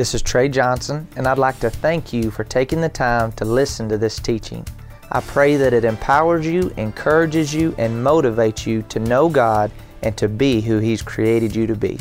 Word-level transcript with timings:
This 0.00 0.14
is 0.14 0.22
Trey 0.22 0.48
Johnson, 0.48 1.06
and 1.16 1.26
I'd 1.26 1.36
like 1.36 1.60
to 1.60 1.68
thank 1.68 2.10
you 2.10 2.30
for 2.30 2.42
taking 2.42 2.80
the 2.80 2.88
time 2.88 3.32
to 3.32 3.44
listen 3.44 3.86
to 3.90 3.98
this 3.98 4.18
teaching. 4.18 4.66
I 5.12 5.20
pray 5.20 5.56
that 5.56 5.74
it 5.74 5.84
empowers 5.84 6.46
you, 6.46 6.72
encourages 6.78 7.52
you, 7.52 7.74
and 7.76 8.02
motivates 8.02 8.64
you 8.64 8.80
to 8.88 8.98
know 8.98 9.28
God 9.28 9.70
and 10.02 10.16
to 10.16 10.26
be 10.26 10.62
who 10.62 10.78
He's 10.78 11.02
created 11.02 11.54
you 11.54 11.66
to 11.66 11.76
be. 11.76 11.98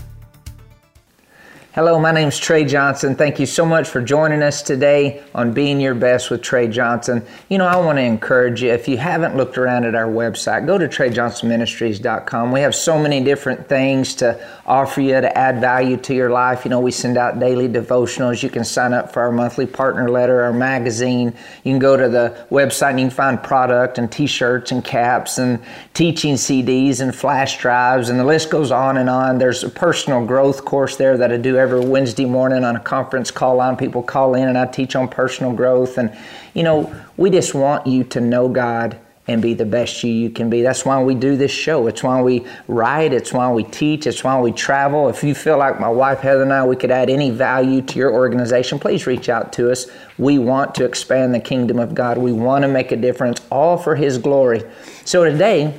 Hello, 1.76 2.00
my 2.00 2.12
name 2.12 2.30
is 2.30 2.40
Trey 2.40 2.66
Johnson. 2.66 3.16
Thank 3.16 3.40
you 3.40 3.46
so 3.46 3.64
much 3.64 3.88
for 3.88 4.02
joining 4.02 4.42
us 4.42 4.64
today 4.64 5.24
on 5.36 5.54
Being 5.54 5.80
Your 5.80 5.94
Best 5.94 6.32
with 6.32 6.42
Trey 6.42 6.68
Johnson. 6.68 7.24
You 7.48 7.60
know, 7.60 7.68
I 7.68 7.78
want 7.78 8.00
to 8.00 8.02
encourage 8.02 8.64
you, 8.64 8.72
if 8.72 8.88
you 8.88 8.98
haven't 8.98 9.38
looked 9.38 9.56
around 9.56 9.86
at 9.86 9.94
our 9.94 10.08
website, 10.08 10.66
go 10.66 10.80
to 10.80 10.88
TreyJohnsonMinistries.com. 10.88 12.52
We 12.52 12.62
have 12.62 12.74
so 12.74 12.98
many 12.98 13.24
different 13.24 13.70
things 13.70 14.16
to 14.16 14.44
offer 14.66 15.00
you 15.00 15.22
to 15.22 15.38
add 15.38 15.62
value 15.62 15.98
to 15.98 16.16
your 16.16 16.32
life. 16.32 16.66
You 16.66 16.72
know, 16.72 16.80
we 16.80 16.90
send 16.90 17.20
out 17.20 17.40
daily 17.40 17.70
devotionals. 17.70 18.42
You 18.42 18.50
can 18.50 18.64
sign 18.64 18.92
up 18.92 19.14
for 19.14 19.22
our 19.22 19.32
monthly 19.32 19.68
partner 19.68 20.10
letter, 20.10 20.42
our 20.42 20.52
magazine. 20.52 21.36
You 21.64 21.74
can 21.74 21.80
go 21.80 21.96
to 21.96 22.10
the 22.10 22.48
website 22.50 22.92
and 22.92 23.00
you 23.02 23.06
can 23.10 23.16
find 23.16 23.44
product 23.44 24.00
and 24.00 24.12
t 24.12 24.26
shirts 24.26 24.72
and 24.72 24.84
caps 24.84 25.38
and 25.38 25.64
teaching 25.94 26.34
CDs 26.34 27.00
and 27.00 27.14
flash 27.14 27.60
drives, 27.60 28.10
and 28.10 28.20
the 28.20 28.26
list 28.26 28.50
goes 28.50 28.72
on 28.72 28.98
and 28.98 29.08
on. 29.08 29.38
There's 29.38 29.64
a 29.64 29.70
personal 29.70 30.26
growth 30.26 30.66
course 30.66 30.96
there 30.96 31.16
that 31.16 31.32
I 31.32 31.38
do 31.38 31.60
every 31.60 31.69
Wednesday 31.78 32.26
morning 32.26 32.64
on 32.64 32.76
a 32.76 32.80
conference 32.80 33.32
call 33.32 33.58
line. 33.58 33.76
People 33.76 34.02
call 34.02 34.36
in 34.36 34.48
and 34.48 34.58
I 34.58 34.66
teach 34.66 34.96
on 34.96 35.08
personal 35.08 35.52
growth. 35.52 35.98
And, 35.98 36.16
you 36.54 36.64
know, 36.64 36.94
we 37.18 37.30
just 37.30 37.54
want 37.54 37.86
you 37.86 38.04
to 38.06 38.22
know 38.22 38.48
God 38.48 38.98
and 39.28 39.44
be 39.44 39.54
the 39.54 39.66
best 39.66 40.04
you 40.04 40.12
you 40.12 40.30
can 40.30 40.50
be. 40.50 40.64
That's 40.64 40.84
why 40.86 41.04
we 41.04 41.14
do 41.14 41.36
this 41.36 41.52
show. 41.52 41.86
It's 41.88 42.02
why 42.02 42.20
we 42.22 42.46
write. 42.68 43.14
It's 43.14 43.32
why 43.32 43.52
we 43.52 43.64
teach. 43.64 44.08
It's 44.08 44.24
why 44.24 44.40
we 44.40 44.52
travel. 44.52 45.08
If 45.08 45.24
you 45.24 45.36
feel 45.36 45.58
like 45.58 45.80
my 45.80 45.88
wife 45.88 46.20
Heather 46.22 46.42
and 46.42 46.52
I, 46.52 46.66
we 46.66 46.76
could 46.76 46.90
add 46.90 47.12
any 47.12 47.30
value 47.30 47.84
to 47.84 48.00
your 48.00 48.12
organization, 48.12 48.80
please 48.80 49.06
reach 49.06 49.30
out 49.30 49.54
to 49.54 49.72
us. 49.72 49.86
We 50.18 50.40
want 50.40 50.74
to 50.76 50.86
expand 50.86 51.36
the 51.36 51.40
kingdom 51.40 51.78
of 51.78 51.94
God. 51.94 52.18
We 52.18 52.32
want 52.32 52.64
to 52.64 52.68
make 52.68 52.92
a 52.92 52.96
difference, 52.96 53.46
all 53.52 53.78
for 53.78 53.96
His 53.96 54.18
glory. 54.18 54.64
So 55.06 55.24
today, 55.24 55.76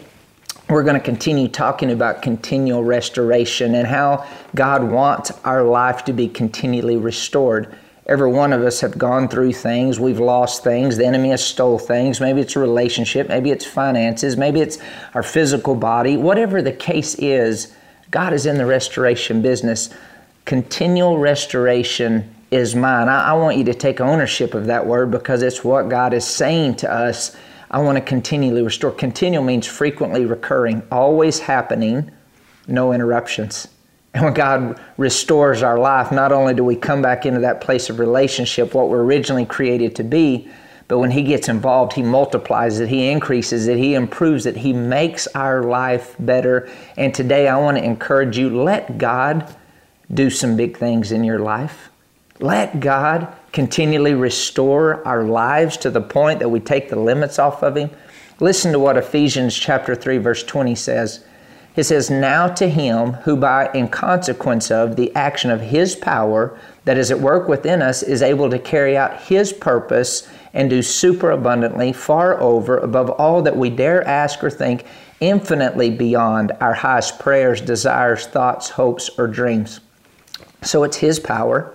we're 0.71 0.85
going 0.85 0.95
to 0.95 1.05
continue 1.05 1.49
talking 1.49 1.91
about 1.91 2.23
continual 2.23 2.85
restoration 2.85 3.75
and 3.75 3.87
how 3.87 4.27
God 4.55 4.85
wants 4.85 5.33
our 5.45 5.65
life 5.65 6.05
to 6.05 6.13
be 6.13 6.29
continually 6.29 6.97
restored. 6.97 7.75
Every 8.07 8.31
one 8.31 8.53
of 8.53 8.63
us 8.63 8.81
have 8.81 8.97
gone 8.97 9.29
through 9.29 9.53
things. 9.53 10.01
We've 10.01 10.21
lost 10.21 10.65
things. 10.65 10.97
The 10.97 11.07
enemy 11.07 11.31
has 11.31 11.45
stole 11.45 11.79
things. 11.79 12.21
Maybe 12.21 12.41
it's 12.41 12.57
a 12.57 12.61
relationship. 12.61 13.29
Maybe 13.29 13.51
it's 13.51 13.65
finances. 13.65 14.37
Maybe 14.37 14.61
it's 14.61 14.79
our 15.15 15.23
physical 15.23 15.75
body. 15.75 16.17
Whatever 16.17 16.63
the 16.63 16.73
case 16.73 17.15
is, 17.17 17.75
God 18.11 18.33
is 18.33 18.47
in 18.47 18.57
the 18.57 18.67
restoration 18.67 19.43
business. 19.43 19.91
Continual 20.45 21.19
restoration 21.19 22.35
is 22.51 22.75
mine. 22.75 23.09
I, 23.09 23.31
I 23.31 23.33
want 23.35 23.57
you 23.57 23.65
to 23.65 23.75
take 23.75 24.01
ownership 24.01 24.55
of 24.55 24.67
that 24.67 24.87
word 24.87 25.11
because 25.11 25.43
it's 25.43 25.63
what 25.63 25.89
God 25.89 26.13
is 26.13 26.27
saying 26.27 26.77
to 26.77 26.93
us 26.93 27.37
I 27.71 27.79
want 27.79 27.97
to 27.97 28.03
continually 28.03 28.63
restore. 28.63 28.91
Continual 28.91 29.45
means 29.45 29.67
frequently 29.67 30.25
recurring, 30.25 30.83
always 30.91 31.39
happening, 31.39 32.11
no 32.67 32.93
interruptions. 32.93 33.69
And 34.13 34.25
when 34.25 34.35
God 34.35 34.81
restores 34.97 35.63
our 35.63 35.79
life, 35.79 36.11
not 36.11 36.33
only 36.33 36.53
do 36.53 36.65
we 36.65 36.75
come 36.75 37.01
back 37.01 37.27
into 37.27 37.41
that 37.41 37.61
place 37.61 37.89
of 37.89 38.01
relationship, 38.01 38.75
what 38.75 38.89
we're 38.89 39.05
originally 39.05 39.47
created 39.47 39.95
to 39.97 40.05
be, 40.05 40.49
but 40.89 40.99
when 40.99 41.13
He 41.13 41.23
gets 41.23 41.49
involved, 41.49 41.93
He 41.93 42.03
multiplies 42.03 42.81
it, 42.81 42.89
He 42.89 43.09
increases 43.09 43.69
it, 43.69 43.79
He 43.79 43.95
improves 43.95 44.47
it, 44.47 44.57
He 44.57 44.73
makes 44.73 45.29
our 45.29 45.63
life 45.63 46.17
better. 46.19 46.69
And 46.97 47.15
today 47.15 47.47
I 47.47 47.57
want 47.59 47.77
to 47.79 47.85
encourage 47.85 48.37
you 48.37 48.51
let 48.51 48.99
God 48.99 49.55
do 50.13 50.29
some 50.29 50.57
big 50.57 50.77
things 50.77 51.13
in 51.13 51.23
your 51.23 51.39
life. 51.39 51.91
Let 52.41 52.81
God 52.81 53.33
continually 53.53 54.15
restore 54.15 55.07
our 55.07 55.25
lives 55.25 55.77
to 55.79 55.91
the 55.91 56.01
point 56.01 56.39
that 56.39 56.49
we 56.49 56.61
take 56.61 56.89
the 56.89 56.99
limits 56.99 57.39
off 57.39 57.63
of 57.63 57.77
Him. 57.77 57.91
Listen 58.39 58.73
to 58.73 58.79
what 58.79 58.97
Ephesians 58.97 59.57
chapter 59.57 59.95
3 59.95 60.19
verse 60.19 60.43
20 60.43 60.75
says. 60.75 61.25
It 61.77 61.85
says, 61.85 62.11
Now 62.11 62.49
to 62.49 62.69
him 62.69 63.13
who 63.13 63.37
by 63.37 63.71
in 63.73 63.89
consequence 63.89 64.71
of 64.71 64.97
the 64.97 65.15
action 65.15 65.51
of 65.51 65.61
his 65.61 65.95
power 65.95 66.59
that 66.85 66.99
is 66.99 67.11
at 67.11 67.21
work 67.21 67.49
within 67.49 67.81
us 67.81 68.03
is 68.03 68.23
able 68.23 68.51
to 68.51 68.59
carry 68.59 68.97
out 68.97 69.23
his 69.23 69.53
purpose 69.53 70.29
and 70.53 70.69
do 70.69 70.83
superabundantly, 70.83 71.93
far 71.93 72.41
over, 72.41 72.79
above 72.79 73.11
all 73.11 73.41
that 73.43 73.57
we 73.57 73.71
dare 73.71 74.07
ask 74.07 74.43
or 74.43 74.51
think, 74.51 74.85
infinitely 75.21 75.91
beyond 75.91 76.51
our 76.61 76.75
highest 76.75 77.21
prayers, 77.21 77.61
desires, 77.61 78.27
thoughts, 78.27 78.71
hopes, 78.71 79.09
or 79.17 79.29
dreams. 79.29 79.81
So 80.63 80.83
it's 80.83 80.97
his 80.97 81.21
power 81.21 81.73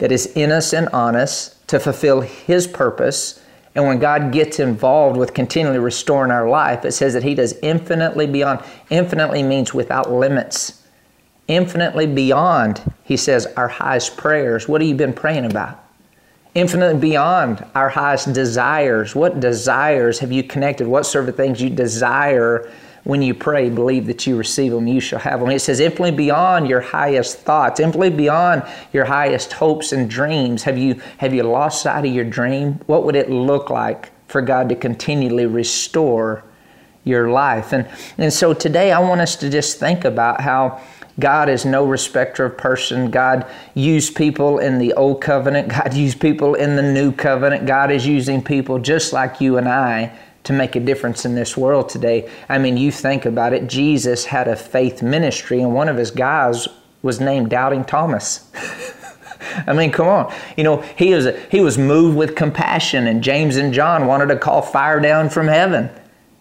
that 0.00 0.10
is 0.10 0.26
in 0.34 0.50
us 0.50 0.72
and 0.72 0.88
on 0.88 1.14
us 1.14 1.56
to 1.68 1.78
fulfill 1.78 2.20
His 2.22 2.66
purpose. 2.66 3.42
And 3.74 3.86
when 3.86 4.00
God 4.00 4.32
gets 4.32 4.58
involved 4.58 5.16
with 5.16 5.32
continually 5.32 5.78
restoring 5.78 6.32
our 6.32 6.48
life, 6.48 6.84
it 6.84 6.92
says 6.92 7.14
that 7.14 7.22
He 7.22 7.34
does 7.34 7.54
infinitely 7.62 8.26
beyond. 8.26 8.60
Infinitely 8.90 9.44
means 9.44 9.72
without 9.72 10.10
limits. 10.10 10.82
Infinitely 11.46 12.08
beyond, 12.08 12.92
He 13.04 13.16
says, 13.16 13.46
our 13.56 13.68
highest 13.68 14.16
prayers. 14.16 14.66
What 14.66 14.80
have 14.80 14.88
you 14.88 14.96
been 14.96 15.12
praying 15.12 15.44
about? 15.44 15.78
Infinitely 16.54 17.00
beyond 17.00 17.64
our 17.76 17.88
highest 17.88 18.32
desires. 18.32 19.14
What 19.14 19.38
desires 19.38 20.18
have 20.18 20.32
you 20.32 20.42
connected? 20.42 20.88
What 20.88 21.06
sort 21.06 21.28
of 21.28 21.36
things 21.36 21.62
you 21.62 21.70
desire 21.70 22.68
when 23.04 23.22
you 23.22 23.34
pray, 23.34 23.70
believe 23.70 24.06
that 24.06 24.26
you 24.26 24.36
receive 24.36 24.72
them, 24.72 24.86
you 24.86 25.00
shall 25.00 25.18
have 25.18 25.40
them. 25.40 25.50
It 25.50 25.60
says, 25.60 25.80
infinitely 25.80 26.12
beyond 26.12 26.68
your 26.68 26.80
highest 26.80 27.38
thoughts, 27.38 27.80
infinitely 27.80 28.10
beyond 28.10 28.62
your 28.92 29.06
highest 29.06 29.54
hopes 29.54 29.92
and 29.92 30.08
dreams. 30.08 30.62
Have 30.64 30.76
you, 30.76 31.00
have 31.18 31.32
you 31.32 31.42
lost 31.42 31.82
sight 31.82 32.04
of 32.04 32.12
your 32.12 32.24
dream? 32.24 32.74
What 32.86 33.04
would 33.04 33.16
it 33.16 33.30
look 33.30 33.70
like 33.70 34.10
for 34.28 34.42
God 34.42 34.68
to 34.68 34.76
continually 34.76 35.46
restore 35.46 36.44
your 37.04 37.30
life? 37.30 37.72
And, 37.72 37.88
and 38.18 38.32
so 38.32 38.52
today 38.52 38.92
I 38.92 38.98
want 38.98 39.22
us 39.22 39.34
to 39.36 39.48
just 39.48 39.78
think 39.78 40.04
about 40.04 40.42
how 40.42 40.82
God 41.18 41.48
is 41.48 41.64
no 41.64 41.84
respecter 41.86 42.44
of 42.46 42.56
person. 42.56 43.10
God 43.10 43.46
used 43.74 44.14
people 44.14 44.58
in 44.58 44.78
the 44.78 44.92
old 44.94 45.20
covenant. 45.20 45.68
God 45.68 45.94
used 45.94 46.20
people 46.20 46.54
in 46.54 46.76
the 46.76 46.82
new 46.82 47.12
covenant. 47.12 47.66
God 47.66 47.90
is 47.90 48.06
using 48.06 48.42
people 48.42 48.78
just 48.78 49.12
like 49.12 49.40
you 49.40 49.56
and 49.56 49.68
I 49.68 50.18
to 50.50 50.56
make 50.56 50.74
a 50.74 50.80
difference 50.80 51.24
in 51.24 51.36
this 51.36 51.56
world 51.56 51.88
today. 51.88 52.28
I 52.48 52.58
mean, 52.58 52.76
you 52.76 52.90
think 52.90 53.24
about 53.24 53.52
it, 53.52 53.68
Jesus 53.68 54.24
had 54.24 54.48
a 54.48 54.56
faith 54.56 55.00
ministry, 55.00 55.60
and 55.62 55.72
one 55.72 55.88
of 55.88 55.96
his 55.96 56.10
guys 56.10 56.66
was 57.02 57.20
named 57.20 57.50
Doubting 57.50 57.84
Thomas. 57.84 58.50
I 59.66 59.72
mean, 59.72 59.92
come 59.92 60.08
on. 60.08 60.34
You 60.56 60.64
know, 60.64 60.80
he 60.96 61.14
was, 61.14 61.28
he 61.50 61.60
was 61.60 61.78
moved 61.78 62.16
with 62.16 62.34
compassion, 62.34 63.06
and 63.06 63.22
James 63.22 63.56
and 63.56 63.72
John 63.72 64.06
wanted 64.06 64.26
to 64.26 64.36
call 64.36 64.60
fire 64.60 64.98
down 64.98 65.30
from 65.30 65.46
heaven. 65.46 65.88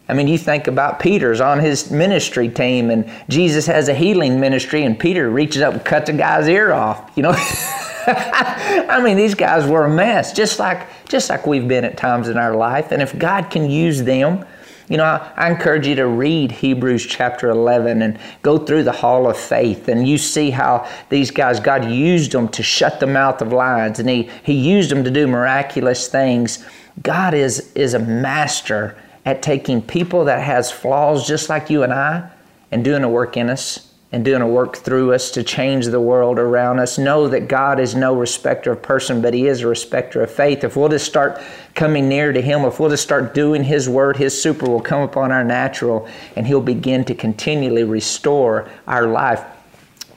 I 0.07 0.13
mean, 0.13 0.27
you 0.27 0.39
think 0.39 0.65
about 0.65 0.99
Peter's 0.99 1.39
on 1.39 1.59
his 1.59 1.91
ministry 1.91 2.49
team, 2.49 2.89
and 2.89 3.09
Jesus 3.29 3.67
has 3.67 3.89
a 3.89 3.93
healing 3.93 4.39
ministry, 4.39 4.83
and 4.83 4.99
Peter 4.99 5.29
reaches 5.29 5.61
up 5.61 5.73
and 5.75 5.85
cuts 5.85 6.09
a 6.09 6.13
guy's 6.13 6.47
ear 6.47 6.73
off. 6.73 7.11
You 7.15 7.21
know, 7.21 7.33
I 8.89 9.01
mean, 9.03 9.17
these 9.17 9.35
guys 9.35 9.69
were 9.69 9.85
a 9.85 9.89
mess, 9.89 10.33
just 10.33 10.59
like 10.59 10.87
just 11.07 11.29
like 11.29 11.45
we've 11.45 11.67
been 11.67 11.83
at 11.85 11.97
times 11.97 12.27
in 12.27 12.37
our 12.37 12.55
life. 12.55 12.91
And 12.91 13.01
if 13.01 13.17
God 13.17 13.49
can 13.49 13.69
use 13.69 14.01
them, 14.03 14.45
you 14.87 14.97
know, 14.97 15.03
I, 15.03 15.31
I, 15.37 15.49
encourage 15.51 15.85
you 15.85 15.95
to 15.95 16.07
read 16.07 16.51
Hebrews 16.51 17.05
chapter 17.05 17.49
11 17.49 18.01
and 18.01 18.17
go 18.41 18.57
through 18.57 18.83
the 18.83 18.91
hall 18.91 19.29
of 19.29 19.37
faith. 19.37 19.87
And 19.87 20.07
you 20.07 20.17
see 20.17 20.49
how 20.49 20.89
these 21.09 21.29
guys, 21.29 21.59
God 21.59 21.85
used 21.85 22.31
them 22.31 22.47
to 22.49 22.63
shut 22.63 22.99
the 22.99 23.05
mouth 23.05 23.41
of 23.41 23.53
lions 23.53 23.99
and 23.99 24.09
He, 24.09 24.29
he 24.43 24.53
used 24.53 24.89
them 24.89 25.03
to 25.03 25.11
do 25.11 25.27
miraculous 25.27 26.07
things. 26.07 26.65
God 27.03 27.35
is, 27.35 27.71
is 27.75 27.93
a 27.93 27.99
master 27.99 28.97
at 29.25 29.43
taking 29.43 29.81
people 29.81 30.25
that 30.25 30.41
has 30.41 30.71
flaws 30.71 31.27
just 31.27 31.49
like 31.49 31.69
you 31.69 31.83
and 31.83 31.93
I 31.93 32.29
and 32.71 32.83
doing 32.83 33.03
a 33.03 33.09
work 33.09 33.37
in 33.37 33.49
us 33.49 33.88
and 34.11 34.25
doing 34.25 34.41
a 34.41 34.47
work 34.47 34.75
through 34.75 35.13
us 35.13 35.29
to 35.31 35.43
change 35.43 35.85
the 35.85 36.01
world 36.01 36.39
around 36.39 36.79
us. 36.79 36.97
Know 36.97 37.27
that 37.27 37.47
God 37.47 37.79
is 37.79 37.93
no 37.93 38.15
respecter 38.15 38.71
of 38.71 38.81
person, 38.81 39.21
but 39.21 39.35
He 39.35 39.45
is 39.45 39.61
a 39.61 39.67
respecter 39.67 40.23
of 40.23 40.31
faith. 40.31 40.63
If 40.63 40.75
we'll 40.75 40.89
just 40.89 41.05
start 41.05 41.39
coming 41.75 42.09
near 42.09 42.33
to 42.33 42.41
Him, 42.41 42.61
if 42.61 42.79
we'll 42.79 42.89
just 42.89 43.03
start 43.03 43.35
doing 43.35 43.63
His 43.63 43.87
word, 43.87 44.17
His 44.17 44.39
super 44.39 44.67
will 44.67 44.81
come 44.81 45.03
upon 45.03 45.31
our 45.31 45.43
natural, 45.43 46.07
and 46.35 46.47
He'll 46.47 46.59
begin 46.59 47.05
to 47.05 47.13
continually 47.13 47.83
restore 47.83 48.67
our 48.87 49.05
life. 49.05 49.43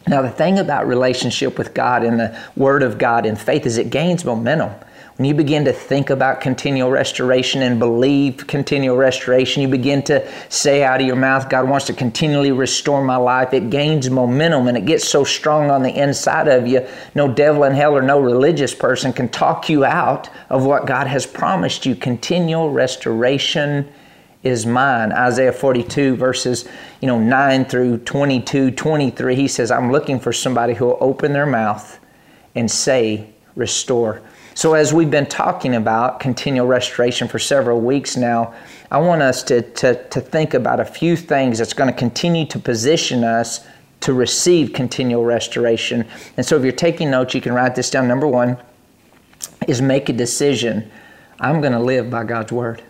Now, 0.09 0.23
the 0.23 0.31
thing 0.31 0.59
about 0.59 0.89
relationship 0.89 1.59
with 1.59 1.75
God 1.75 2.03
and 2.03 2.19
the 2.19 2.39
Word 2.56 2.83
of 2.83 2.99
God 2.99 3.27
and 3.27 3.39
faith 3.39 3.67
is 3.67 3.77
it 3.77 3.91
gains 3.91 4.25
momentum. 4.25 4.73
When 5.23 5.29
you 5.29 5.35
begin 5.35 5.65
to 5.67 5.73
think 5.73 6.11
about 6.11 6.41
continual 6.41 6.91
restoration 6.91 7.63
and 7.63 7.79
believe 7.79 8.45
continual 8.49 8.97
restoration, 8.97 9.63
you 9.63 9.69
begin 9.69 10.03
to 10.03 10.29
say 10.49 10.83
out 10.83 11.01
of 11.01 11.07
your 11.07 11.15
mouth, 11.15 11.49
God 11.49 11.69
wants 11.69 11.87
to 11.87 11.93
continually 11.93 12.51
restore 12.51 13.05
my 13.05 13.15
life. 13.15 13.55
It 13.55 13.71
gains 13.71 14.11
momentum 14.11 14.67
and 14.67 14.77
it 14.77 14.85
gets 14.85 15.07
so 15.07 15.23
strong 15.23 15.71
on 15.71 15.85
the 15.85 15.97
inside 15.97 16.49
of 16.49 16.67
you, 16.67 16.85
no 17.15 17.33
devil 17.33 17.63
in 17.63 17.73
hell 17.73 17.97
or 17.97 18.03
no 18.03 18.19
religious 18.19 18.75
person 18.75 19.13
can 19.13 19.29
talk 19.29 19.69
you 19.69 19.85
out 19.85 20.29
of 20.51 20.67
what 20.67 20.87
God 20.87 21.07
has 21.07 21.25
promised 21.25 21.87
you. 21.87 21.95
Continual 21.95 22.71
restoration 22.71 23.89
is 24.43 24.67
mine. 24.67 25.13
Isaiah 25.13 25.53
42 25.53 26.17
verses, 26.17 26.69
you 27.01 27.07
know, 27.07 27.21
9 27.21 27.67
through 27.67 27.99
22, 27.99 28.73
23, 28.73 29.37
he 29.37 29.47
says, 29.47 29.71
I'm 29.71 29.93
looking 29.93 30.19
for 30.19 30.33
somebody 30.33 30.75
who 30.75 30.87
will 30.87 30.99
open 31.01 31.33
their 31.33 31.47
mouth 31.47 32.01
and 32.57 32.69
say, 32.69 33.29
Restore. 33.55 34.23
So, 34.55 34.75
as 34.75 34.93
we've 34.93 35.11
been 35.11 35.27
talking 35.27 35.75
about 35.75 36.21
continual 36.21 36.67
restoration 36.67 37.27
for 37.27 37.39
several 37.39 37.81
weeks 37.81 38.17
now, 38.17 38.55
I 38.91 38.99
want 38.99 39.23
us 39.23 39.43
to, 39.45 39.63
to, 39.63 40.03
to 40.09 40.21
think 40.21 40.53
about 40.53 40.79
a 40.79 40.85
few 40.85 41.17
things 41.17 41.59
that's 41.59 41.73
going 41.73 41.91
to 41.91 41.99
continue 41.99 42.45
to 42.47 42.59
position 42.59 43.25
us 43.25 43.67
to 44.01 44.13
receive 44.13 44.73
continual 44.73 45.25
restoration. 45.25 46.07
And 46.37 46.45
so, 46.45 46.57
if 46.57 46.65
you're 46.65 46.73
taking 46.73 47.11
notes, 47.11 47.35
you 47.35 47.41
can 47.41 47.55
write 47.55 47.75
this 47.75 47.89
down. 47.89 48.07
Number 48.07 48.27
one 48.27 48.59
is 49.67 49.81
make 49.81 50.09
a 50.09 50.13
decision. 50.13 50.91
I'm 51.41 51.61
going 51.61 51.73
to 51.73 51.81
live 51.81 52.11
by 52.11 52.25
God's 52.25 52.53
word 52.53 52.83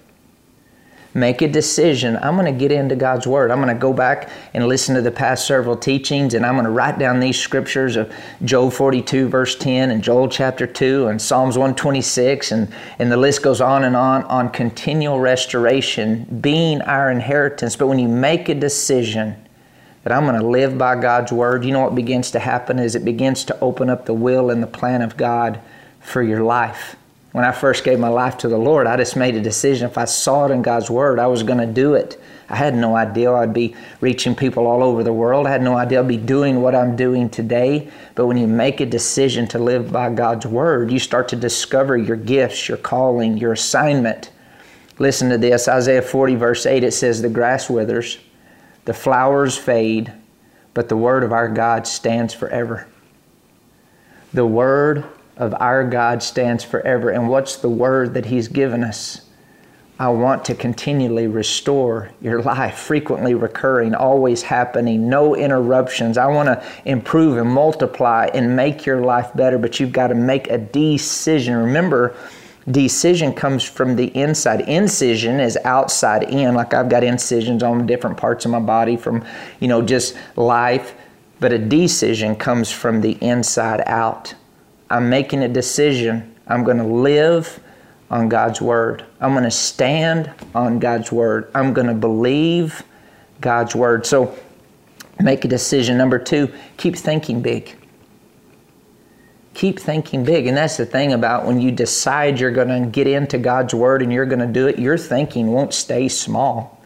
make 1.15 1.43
a 1.43 1.49
decision. 1.49 2.17
I'm 2.17 2.37
going 2.37 2.53
to 2.53 2.59
get 2.59 2.73
into 2.73 2.97
God's 2.97 3.27
Word. 3.27 3.51
I'm 3.51 3.61
going 3.61 3.75
to 3.75 3.81
go 3.81 3.93
back 3.93 4.31
and 4.55 4.67
listen 4.67 4.95
to 4.95 5.03
the 5.03 5.11
past 5.11 5.47
several 5.47 5.77
teachings, 5.77 6.35
and 6.35 6.45
I'm 6.45 6.55
going 6.55 6.65
to 6.65 6.71
write 6.71 6.99
down 6.99 7.21
these 7.21 7.39
scriptures 7.39 7.97
of 7.97 8.13
Job 8.45 8.73
42, 8.73 9.29
verse 9.29 9.55
10, 9.57 9.91
and 9.91 10.03
Joel 10.03 10.29
chapter 10.29 10.67
2, 10.67 11.09
and 11.09 11.21
Psalms 11.21 11.59
126, 11.59 12.53
and, 12.53 12.73
and 12.99 13.13
the 13.13 13.17
list 13.17 13.43
goes 13.43 13.61
on 13.61 13.85
and 13.85 13.97
on 13.97 14.23
on 14.25 14.49
continual 14.51 15.21
restoration 15.21 16.25
being 16.41 16.81
our 16.83 17.11
inheritance. 17.11 17.77
But 17.77 17.89
when 17.89 17.99
you 17.99 18.09
make 18.09 18.49
a 18.49 18.55
decision, 18.55 19.37
that 20.05 20.13
I'm 20.13 20.25
going 20.25 20.41
to 20.41 20.47
live 20.47 20.77
by 20.77 21.01
God's 21.01 21.31
word, 21.31 21.65
you 21.65 21.71
know 21.71 21.83
what 21.83 21.95
begins 21.95 22.33
to 22.33 22.41
happen 22.41 22.81
is 22.81 22.97
it 22.97 23.05
begins 23.05 23.45
to 23.45 23.61
open 23.61 23.89
up 23.89 24.07
the 24.07 24.15
will 24.15 24.51
and 24.51 24.61
the 24.61 24.67
plan 24.67 25.01
of 25.01 25.17
God 25.17 25.61
for 26.01 26.23
your 26.23 26.43
life 26.43 26.97
when 27.33 27.47
I 27.47 27.53
first 27.53 27.83
gave 27.83 27.99
my 27.99 28.09
life 28.09 28.37
to 28.39 28.49
the 28.49 28.59
Lord, 28.59 28.87
I 28.87 28.97
just 28.99 29.17
made 29.17 29.35
a 29.35 29.41
decision. 29.41 29.89
If 29.89 29.97
I 29.97 30.05
saw 30.05 30.45
it 30.45 30.51
in 30.51 30.61
God's 30.61 30.91
Word, 30.91 31.19
I 31.19 31.27
was 31.27 31.43
going 31.43 31.59
to 31.59 31.67
do 31.67 31.95
it. 31.95 32.21
I 32.51 32.57
had 32.57 32.75
no 32.75 32.95
idea 32.95 33.33
I'd 33.33 33.55
be 33.55 33.75
reaching 34.03 34.35
people 34.35 34.67
all 34.67 34.83
over 34.83 35.03
the 35.03 35.15
world. 35.15 35.47
I 35.47 35.51
had 35.51 35.63
no 35.63 35.75
idea 35.75 36.01
I'd 36.01 36.09
be 36.09 36.19
doing 36.19 36.61
what 36.61 36.75
I'm 36.75 36.95
doing 36.95 37.31
today. 37.31 37.91
But 38.15 38.27
when 38.27 38.37
you 38.37 38.47
make 38.47 38.81
a 38.81 38.87
decision 38.87 39.49
to 39.49 39.59
live 39.59 39.91
by 39.91 40.11
God's 40.11 40.47
Word, 40.47 40.93
you 40.93 40.99
start 40.99 41.29
to 41.29 41.37
discover 41.37 41.97
your 41.97 42.19
gifts, 42.19 42.69
your 42.69 42.77
calling, 42.77 43.39
your 43.39 43.55
assignment. 43.55 44.31
Listen 44.99 45.31
to 45.31 45.39
this 45.39 45.69
Isaiah 45.69 46.03
40, 46.03 46.35
verse 46.35 46.67
8, 46.67 46.85
it 46.85 46.93
says, 46.93 47.23
The 47.23 47.31
grass 47.31 47.71
withers, 47.71 48.19
the 48.85 48.93
flowers 48.93 49.57
fade, 49.57 50.13
but 50.75 50.91
the 50.91 50.99
Word 50.99 51.25
of 51.25 51.33
our 51.33 51.49
God 51.49 51.87
stands 51.87 52.35
forever. 52.35 52.87
The 54.35 54.47
Word 54.47 55.05
of 55.43 55.55
our 55.59 55.85
God 55.85 56.23
stands 56.23 56.63
forever. 56.63 57.11
And 57.11 57.29
what's 57.29 57.57
the 57.57 57.69
word 57.69 58.15
that 58.15 58.27
He's 58.27 58.49
given 58.49 58.85
us? 58.85 59.23
I 59.99 60.09
want 60.09 60.45
to 60.47 60.55
continually 60.55 61.27
restore 61.27 62.11
your 62.21 62.43
life, 62.43 62.79
frequently 62.79 63.35
recurring, 63.35 63.95
always 63.95 64.43
happening, 64.43 65.09
no 65.09 65.37
interruptions. 65.37 66.17
I 66.17 66.27
want 66.27 66.47
to 66.47 66.65
improve 66.85 67.39
and 67.39 67.49
multiply 67.49 68.29
and 68.33 68.57
make 68.57 68.87
your 68.87 69.01
life 69.01 69.31
better, 69.35 69.59
but 69.59 69.79
you've 69.79 69.93
got 69.93 70.09
to 70.09 70.15
make 70.15 70.49
a 70.49 70.59
decision. 70.59 71.55
Remember, 71.55 72.17
decision 72.71 73.33
comes 73.33 73.63
from 73.63 73.97
the 73.97 74.07
inside. 74.17 74.63
Incision 74.63 75.41
is 75.41 75.57
outside 75.65 76.25
in, 76.25 76.55
like 76.55 76.75
I've 76.75 76.89
got 76.89 77.05
incisions 77.05 77.63
on 77.63 77.87
different 77.87 78.17
parts 78.17 78.45
of 78.45 78.51
my 78.51 78.61
body 78.61 78.97
from, 78.97 79.25
you 79.61 79.69
know, 79.69 79.83
just 79.83 80.17
life. 80.37 80.95
But 81.39 81.53
a 81.53 81.59
decision 81.59 82.37
comes 82.37 82.71
from 82.71 83.01
the 83.01 83.13
inside 83.21 83.83
out. 83.87 84.35
I'm 84.93 85.09
making 85.09 85.43
a 85.43 85.49
decision. 85.49 86.37
I'm 86.47 86.65
going 86.65 86.77
to 86.77 86.85
live 86.85 87.59
on 88.11 88.29
God's 88.29 88.61
Word. 88.61 89.07
I'm 89.23 89.33
going 89.33 89.45
to 89.45 89.51
stand 89.51 90.31
on 90.55 90.79
God's 90.79 91.11
Word. 91.11 91.51
I'm 91.55 91.73
going 91.73 91.87
to 91.87 91.95
believe 91.95 92.83
God's 93.41 93.75
Word. 93.75 94.05
So 94.05 94.39
make 95.19 95.47
a 95.47 95.49
decision. 95.49 95.97
Number 95.97 96.19
two, 96.19 96.53
keep 96.77 96.95
thinking 96.95 97.41
big. 97.41 97.75
Keep 99.55 99.79
thinking 99.81 100.25
big. 100.25 100.47
And 100.47 100.55
that's 100.55 100.77
the 100.77 100.85
thing 100.85 101.15
about 101.15 101.47
when 101.47 101.59
you 101.59 101.71
decide 101.71 102.39
you're 102.39 102.51
going 102.51 102.69
to 102.69 102.87
get 102.91 103.07
into 103.07 103.39
God's 103.39 103.73
Word 103.73 104.03
and 104.03 104.13
you're 104.13 104.27
going 104.27 104.41
to 104.41 104.47
do 104.47 104.67
it, 104.67 104.79
your 104.79 104.99
thinking 104.99 105.53
won't 105.53 105.73
stay 105.73 106.07
small. 106.07 106.83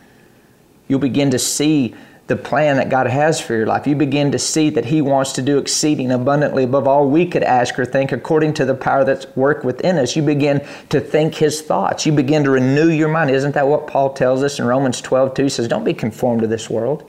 You'll 0.86 1.00
begin 1.00 1.32
to 1.32 1.40
see 1.40 1.96
the 2.26 2.36
plan 2.36 2.76
that 2.76 2.88
God 2.88 3.06
has 3.06 3.40
for 3.40 3.54
your 3.54 3.66
life. 3.66 3.86
You 3.86 3.94
begin 3.94 4.32
to 4.32 4.38
see 4.38 4.70
that 4.70 4.86
He 4.86 5.00
wants 5.00 5.32
to 5.34 5.42
do 5.42 5.58
exceeding 5.58 6.10
abundantly 6.10 6.64
above 6.64 6.88
all 6.88 7.08
we 7.08 7.26
could 7.26 7.44
ask 7.44 7.78
or 7.78 7.84
think 7.84 8.10
according 8.10 8.54
to 8.54 8.64
the 8.64 8.74
power 8.74 9.04
that's 9.04 9.26
work 9.36 9.62
within 9.62 9.96
us. 9.96 10.16
You 10.16 10.22
begin 10.22 10.66
to 10.88 11.00
think 11.00 11.36
His 11.36 11.62
thoughts. 11.62 12.04
You 12.04 12.12
begin 12.12 12.42
to 12.44 12.50
renew 12.50 12.90
your 12.90 13.08
mind. 13.08 13.30
Isn't 13.30 13.52
that 13.52 13.68
what 13.68 13.86
Paul 13.86 14.12
tells 14.12 14.42
us 14.42 14.58
in 14.58 14.66
Romans 14.66 15.00
12 15.00 15.34
2? 15.34 15.42
He 15.44 15.48
says, 15.48 15.68
Don't 15.68 15.84
be 15.84 15.94
conformed 15.94 16.40
to 16.40 16.46
this 16.48 16.68
world 16.68 17.08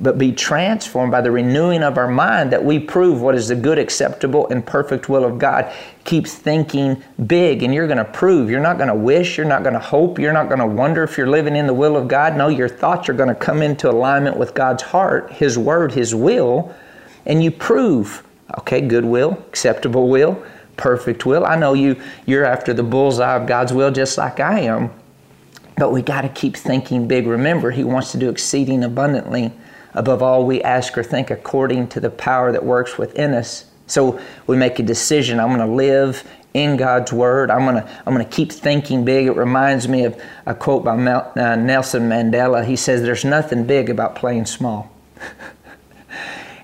but 0.00 0.18
be 0.18 0.32
transformed 0.32 1.12
by 1.12 1.20
the 1.20 1.30
renewing 1.30 1.82
of 1.82 1.96
our 1.96 2.08
mind 2.08 2.50
that 2.52 2.64
we 2.64 2.78
prove 2.78 3.20
what 3.20 3.34
is 3.34 3.48
the 3.48 3.54
good, 3.54 3.78
acceptable, 3.78 4.48
and 4.48 4.66
perfect 4.66 5.08
will 5.08 5.24
of 5.24 5.38
God. 5.38 5.72
Keep 6.04 6.26
thinking 6.26 7.02
big, 7.26 7.62
and 7.62 7.72
you're 7.72 7.86
going 7.86 7.98
to 7.98 8.04
prove. 8.04 8.50
You're 8.50 8.60
not 8.60 8.76
going 8.76 8.88
to 8.88 8.94
wish, 8.94 9.36
you're 9.36 9.46
not 9.46 9.62
going 9.62 9.74
to 9.74 9.80
hope, 9.80 10.18
you're 10.18 10.32
not 10.32 10.48
going 10.48 10.58
to 10.58 10.66
wonder 10.66 11.04
if 11.04 11.16
you're 11.16 11.28
living 11.28 11.54
in 11.54 11.66
the 11.66 11.74
will 11.74 11.96
of 11.96 12.08
God. 12.08 12.36
No, 12.36 12.48
your 12.48 12.68
thoughts 12.68 13.08
are 13.08 13.14
going 13.14 13.28
to 13.28 13.34
come 13.34 13.62
into 13.62 13.88
alignment 13.88 14.36
with 14.36 14.54
God's 14.54 14.82
heart, 14.82 15.32
His 15.32 15.56
word, 15.56 15.92
His 15.92 16.14
will, 16.14 16.74
and 17.24 17.42
you 17.42 17.50
prove. 17.50 18.24
Okay, 18.58 18.80
good 18.80 19.04
will, 19.04 19.32
acceptable 19.48 20.08
will, 20.08 20.44
perfect 20.76 21.24
will. 21.24 21.46
I 21.46 21.56
know 21.56 21.72
you 21.74 22.00
you're 22.26 22.44
after 22.44 22.74
the 22.74 22.82
bullseye 22.82 23.36
of 23.36 23.46
God's 23.46 23.72
will 23.72 23.90
just 23.90 24.18
like 24.18 24.40
I 24.40 24.60
am. 24.60 24.90
But 25.76 25.92
we 25.92 26.02
got 26.02 26.20
to 26.22 26.28
keep 26.28 26.56
thinking 26.56 27.08
big. 27.08 27.26
Remember, 27.26 27.70
He 27.70 27.84
wants 27.84 28.12
to 28.12 28.18
do 28.18 28.28
exceeding 28.28 28.84
abundantly 28.84 29.52
above 29.94 30.22
all 30.22 30.44
we 30.44 30.62
ask 30.62 30.96
or 30.98 31.02
think 31.02 31.30
according 31.30 31.88
to 31.88 32.00
the 32.00 32.10
power 32.10 32.52
that 32.52 32.64
works 32.64 32.98
within 32.98 33.32
us. 33.34 33.66
So 33.86 34.20
we 34.46 34.56
make 34.56 34.78
a 34.78 34.82
decision. 34.82 35.38
I'm 35.38 35.48
going 35.48 35.60
to 35.60 35.74
live 35.74 36.24
in 36.54 36.76
God's 36.76 37.12
Word. 37.12 37.50
I'm 37.50 37.64
going 37.64 37.82
to 37.82 38.02
I'm 38.06 38.14
going 38.14 38.26
to 38.26 38.32
keep 38.32 38.52
thinking 38.52 39.04
big. 39.04 39.26
It 39.26 39.36
reminds 39.36 39.88
me 39.88 40.04
of 40.04 40.20
a 40.46 40.54
quote 40.54 40.84
by 40.84 40.94
uh, 40.94 41.56
Nelson 41.56 42.08
Mandela. 42.08 42.64
He 42.64 42.76
says, 42.76 43.02
"There's 43.02 43.24
nothing 43.24 43.66
big 43.66 43.90
about 43.90 44.14
playing 44.14 44.46
small." 44.46 44.90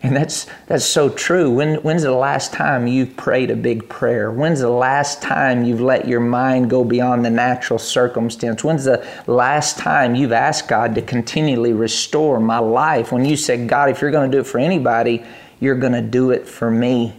And 0.03 0.17
that's 0.17 0.47
that's 0.67 0.87
so 0.87 1.11
true. 1.11 1.51
When 1.51 1.75
when's 1.77 2.03
the 2.03 2.13
last 2.13 2.55
time 2.55 2.87
you've 2.87 3.17
prayed 3.19 3.51
a 3.51 3.57
big 3.57 3.87
prayer? 3.91 4.31
When's 4.31 4.61
the 4.61 4.71
last 4.71 5.21
time 5.21 5.63
you've 5.63 5.83
let 5.83 6.09
your 6.09 6.21
mind 6.21 6.71
go 6.71 6.85
beyond 6.85 7.23
the 7.23 7.31
natural 7.31 7.79
circumstance? 7.79 8.65
When's 8.65 8.85
the 8.85 9.07
last 9.27 9.77
time 9.79 10.15
you've 10.15 10.33
asked 10.33 10.69
God 10.69 10.95
to 10.95 11.03
continually 11.03 11.75
restore 11.75 12.41
my 12.41 12.59
life? 12.59 13.13
When 13.13 13.27
you 13.27 13.37
said, 13.37 13.69
God, 13.69 13.91
if 13.91 14.01
you're 14.01 14.11
going 14.11 14.31
to 14.31 14.35
do 14.35 14.41
it 14.41 14.47
for 14.47 14.59
anybody, 14.59 15.23
you're 15.61 15.75
going 15.75 15.93
to 15.93 16.01
do 16.01 16.31
it 16.31 16.49
for 16.49 16.71
me. 16.71 17.15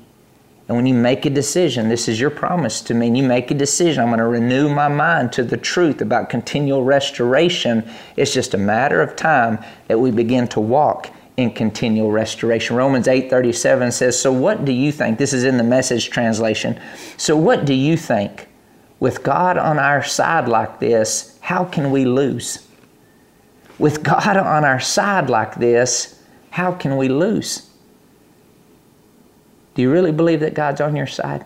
And 0.67 0.75
when 0.75 0.87
you 0.87 0.95
make 0.95 1.25
a 1.25 1.29
decision, 1.29 1.87
this 1.87 2.07
is 2.07 2.19
your 2.19 2.29
promise 2.29 2.81
to 2.81 2.93
me, 2.93 3.07
and 3.07 3.17
you 3.17 3.23
make 3.23 3.51
a 3.51 3.53
decision, 3.53 4.01
I'm 4.01 4.07
going 4.07 4.19
to 4.19 4.25
renew 4.25 4.73
my 4.73 4.87
mind 4.87 5.33
to 5.33 5.43
the 5.43 5.57
truth 5.57 6.01
about 6.01 6.29
continual 6.29 6.83
restoration. 6.83 7.87
It's 8.15 8.33
just 8.33 8.53
a 8.53 8.57
matter 8.57 9.01
of 9.01 9.15
time 9.15 9.59
that 9.87 9.99
we 9.99 10.11
begin 10.11 10.47
to 10.49 10.61
walk 10.61 11.13
in 11.37 11.51
continual 11.51 12.11
restoration. 12.11 12.75
Romans 12.75 13.07
8:37 13.07 13.91
says, 13.91 14.19
"So 14.19 14.31
what 14.31 14.65
do 14.65 14.71
you 14.71 14.91
think? 14.91 15.17
This 15.17 15.33
is 15.33 15.43
in 15.43 15.57
the 15.57 15.63
message 15.63 16.09
translation. 16.09 16.79
So 17.17 17.35
what 17.35 17.65
do 17.65 17.73
you 17.73 17.97
think? 17.97 18.47
With 18.99 19.23
God 19.23 19.57
on 19.57 19.79
our 19.79 20.03
side 20.03 20.47
like 20.47 20.79
this, 20.79 21.37
how 21.41 21.63
can 21.63 21.89
we 21.89 22.05
lose? 22.05 22.59
With 23.79 24.03
God 24.03 24.37
on 24.37 24.63
our 24.63 24.79
side 24.79 25.29
like 25.29 25.55
this, 25.55 26.15
how 26.51 26.71
can 26.71 26.97
we 26.97 27.07
lose? 27.07 27.67
Do 29.73 29.81
you 29.81 29.91
really 29.91 30.11
believe 30.11 30.41
that 30.41 30.53
God's 30.53 30.81
on 30.81 30.95
your 30.95 31.07
side? 31.07 31.45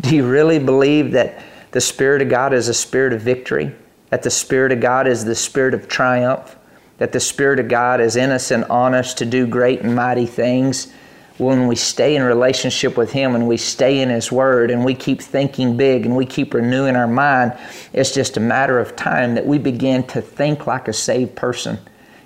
Do 0.00 0.14
you 0.14 0.26
really 0.26 0.58
believe 0.58 1.12
that 1.12 1.40
the 1.72 1.80
Spirit 1.80 2.22
of 2.22 2.28
God 2.28 2.52
is 2.52 2.68
a 2.68 2.74
spirit 2.74 3.12
of 3.12 3.20
victory? 3.20 3.74
That 4.10 4.22
the 4.22 4.30
Spirit 4.30 4.72
of 4.72 4.80
God 4.80 5.06
is 5.06 5.24
the 5.24 5.34
spirit 5.34 5.74
of 5.74 5.88
triumph? 5.88 6.56
That 6.98 7.12
the 7.12 7.20
Spirit 7.20 7.58
of 7.58 7.68
God 7.68 8.00
is 8.00 8.16
in 8.16 8.30
us 8.30 8.50
and 8.50 8.64
on 8.64 8.94
us 8.94 9.14
to 9.14 9.26
do 9.26 9.46
great 9.46 9.80
and 9.80 9.94
mighty 9.94 10.26
things. 10.26 10.92
When 11.38 11.68
we 11.68 11.76
stay 11.76 12.16
in 12.16 12.22
relationship 12.24 12.96
with 12.96 13.12
Him 13.12 13.36
and 13.36 13.46
we 13.46 13.56
stay 13.56 14.00
in 14.00 14.08
His 14.08 14.32
Word 14.32 14.72
and 14.72 14.84
we 14.84 14.94
keep 14.94 15.22
thinking 15.22 15.76
big 15.76 16.04
and 16.04 16.16
we 16.16 16.26
keep 16.26 16.52
renewing 16.52 16.96
our 16.96 17.06
mind, 17.06 17.56
it's 17.92 18.12
just 18.12 18.36
a 18.36 18.40
matter 18.40 18.80
of 18.80 18.96
time 18.96 19.36
that 19.36 19.46
we 19.46 19.58
begin 19.58 20.02
to 20.08 20.20
think 20.20 20.66
like 20.66 20.88
a 20.88 20.92
saved 20.92 21.36
person. 21.36 21.78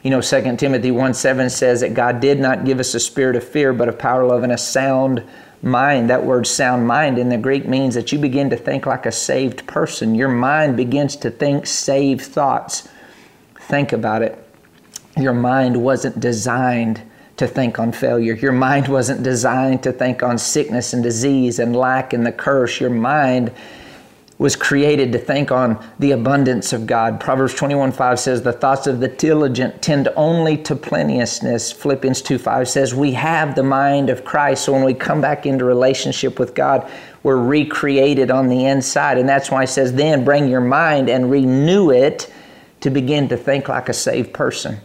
You 0.02 0.11
know, 0.11 0.23
2 0.23 0.57
Timothy 0.57 0.91
1 0.91 1.14
7 1.14 1.50
says 1.50 1.83
that 1.83 1.95
God 1.95 2.21
did 2.21 2.41
not 2.41 2.64
give 2.64 2.81
us 2.81 2.95
a 2.95 3.00
spirit 3.00 3.37
of 3.37 3.45
fear, 3.45 3.75
but 3.75 3.88
of 3.88 3.99
power, 3.99 4.25
love, 4.25 4.43
and 4.43 4.52
a 4.52 4.59
sound 4.59 5.23
mind. 5.62 6.11
That 6.11 6.25
word 6.25 6.47
sound 6.47 6.87
mind 6.87 7.19
in 7.19 7.29
the 7.29 7.38
Greek 7.38 7.69
means 7.69 7.95
that 7.95 8.11
you 8.12 8.19
begin 8.19 8.50
to 8.50 8.57
think 8.57 8.87
like 8.87 9.07
a 9.07 9.12
saved 9.12 9.67
person. 9.67 10.14
Your 10.14 10.29
mind 10.29 10.76
begins 10.76 11.17
to 11.17 11.31
think 11.31 11.67
saved 11.67 12.23
thoughts. 12.23 12.88
Think 13.61 13.93
about 13.93 14.23
it. 14.23 14.42
Your 15.16 15.35
mind 15.35 15.83
wasn't 15.83 16.21
designed 16.21 17.02
to 17.37 17.47
think 17.47 17.78
on 17.78 17.92
failure. 17.92 18.35
Your 18.35 18.52
mind 18.52 18.88
wasn't 18.88 19.23
designed 19.23 19.83
to 19.83 19.92
think 19.92 20.23
on 20.23 20.38
sickness 20.38 20.92
and 20.92 21.02
disease 21.02 21.59
and 21.59 21.75
lack 21.75 22.12
and 22.12 22.26
the 22.26 22.33
curse. 22.33 22.81
Your 22.81 22.90
mind 22.90 23.52
was 24.38 24.57
created 24.57 25.12
to 25.12 25.19
think 25.19 25.52
on 25.52 25.83
the 25.99 26.11
abundance 26.11 26.73
of 26.73 26.87
God. 26.87 27.21
Proverbs 27.21 27.54
21 27.54 27.92
5 27.92 28.19
says, 28.19 28.42
The 28.42 28.52
thoughts 28.52 28.87
of 28.87 29.00
the 29.00 29.09
diligent 29.09 29.81
tend 29.83 30.09
only 30.16 30.57
to 30.59 30.75
plenteousness. 30.75 31.71
Philippians 31.71 32.23
2 32.23 32.38
5 32.38 32.69
says, 32.69 32.95
We 32.95 33.12
have 33.12 33.54
the 33.54 33.62
mind 33.62 34.11
of 34.11 34.25
Christ. 34.25 34.64
So 34.64 34.73
when 34.73 34.85
we 34.85 34.95
come 34.95 35.21
back 35.21 35.47
into 35.47 35.64
relationship 35.64 36.38
with 36.38 36.54
God, 36.54 36.90
we're 37.23 37.37
recreated 37.37 38.31
on 38.31 38.49
the 38.49 38.64
inside. 38.66 39.16
And 39.19 39.28
that's 39.28 39.50
why 39.50 39.62
it 39.62 39.69
says, 39.69 39.92
Then 39.92 40.25
bring 40.25 40.49
your 40.49 40.61
mind 40.61 41.09
and 41.09 41.31
renew 41.31 41.90
it 41.90 42.33
to 42.81 42.90
begin 42.90 43.28
to 43.28 43.37
think 43.37 43.69
like 43.69 43.88
a 43.88 43.95
saved 43.95 44.33
person. 44.33 44.81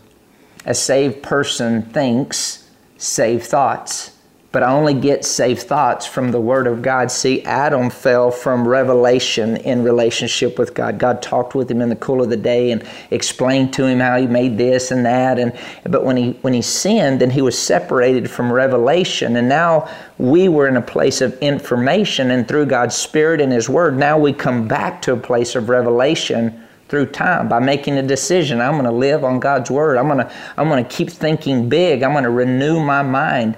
A 0.67 0.75
saved 0.75 1.23
person 1.23 1.81
thinks 1.81 2.69
saved 2.97 3.45
thoughts 3.45 4.11
but 4.57 4.63
I 4.63 4.71
only 4.71 4.95
get 4.95 5.23
saved 5.23 5.61
thoughts 5.61 6.07
from 6.07 6.31
the 6.31 6.39
Word 6.39 6.65
of 6.67 6.81
God. 6.81 7.11
See, 7.11 7.43
Adam 7.43 7.91
fell 7.91 8.31
from 8.31 8.67
revelation 8.67 9.57
in 9.57 9.83
relationship 9.83 10.57
with 10.57 10.73
God. 10.73 10.97
God 10.97 11.21
talked 11.21 11.53
with 11.53 11.69
him 11.69 11.79
in 11.79 11.89
the 11.89 11.95
cool 11.97 12.23
of 12.23 12.29
the 12.29 12.37
day 12.37 12.71
and 12.71 12.83
explained 13.11 13.73
to 13.73 13.85
him 13.85 13.99
how 13.99 14.17
he 14.17 14.25
made 14.25 14.57
this 14.57 14.89
and 14.89 15.05
that. 15.05 15.37
And 15.37 15.53
but 15.83 16.05
when 16.05 16.17
he 16.17 16.31
when 16.41 16.53
he 16.53 16.63
sinned, 16.63 17.21
then 17.21 17.29
he 17.29 17.43
was 17.43 17.55
separated 17.55 18.31
from 18.31 18.51
revelation. 18.51 19.35
And 19.35 19.49
now 19.49 19.89
we 20.17 20.47
were 20.47 20.67
in 20.67 20.77
a 20.77 20.81
place 20.81 21.21
of 21.21 21.37
information, 21.39 22.31
and 22.31 22.47
through 22.47 22.65
God's 22.65 22.95
Spirit 22.95 23.41
and 23.41 23.51
His 23.51 23.69
Word, 23.69 23.95
now 23.95 24.17
we 24.17 24.33
come 24.33 24.67
back 24.67 25.03
to 25.03 25.13
a 25.13 25.17
place 25.17 25.55
of 25.55 25.69
revelation 25.69 26.66
through 26.89 27.07
time 27.07 27.49
by 27.49 27.59
making 27.59 27.97
a 27.97 28.03
decision. 28.03 28.61
I'm 28.61 28.73
going 28.73 28.85
to 28.85 28.91
live 28.91 29.23
on 29.23 29.39
God's 29.39 29.69
Word. 29.69 29.97
I'm 29.97 30.07
going 30.07 30.19
to 30.19 30.33
I'm 30.57 30.67
going 30.67 30.83
to 30.83 30.89
keep 30.89 31.09
thinking 31.09 31.69
big. 31.69 32.03
I'm 32.03 32.11
going 32.11 32.23
to 32.23 32.29
renew 32.29 32.79
my 32.79 33.01
mind 33.01 33.57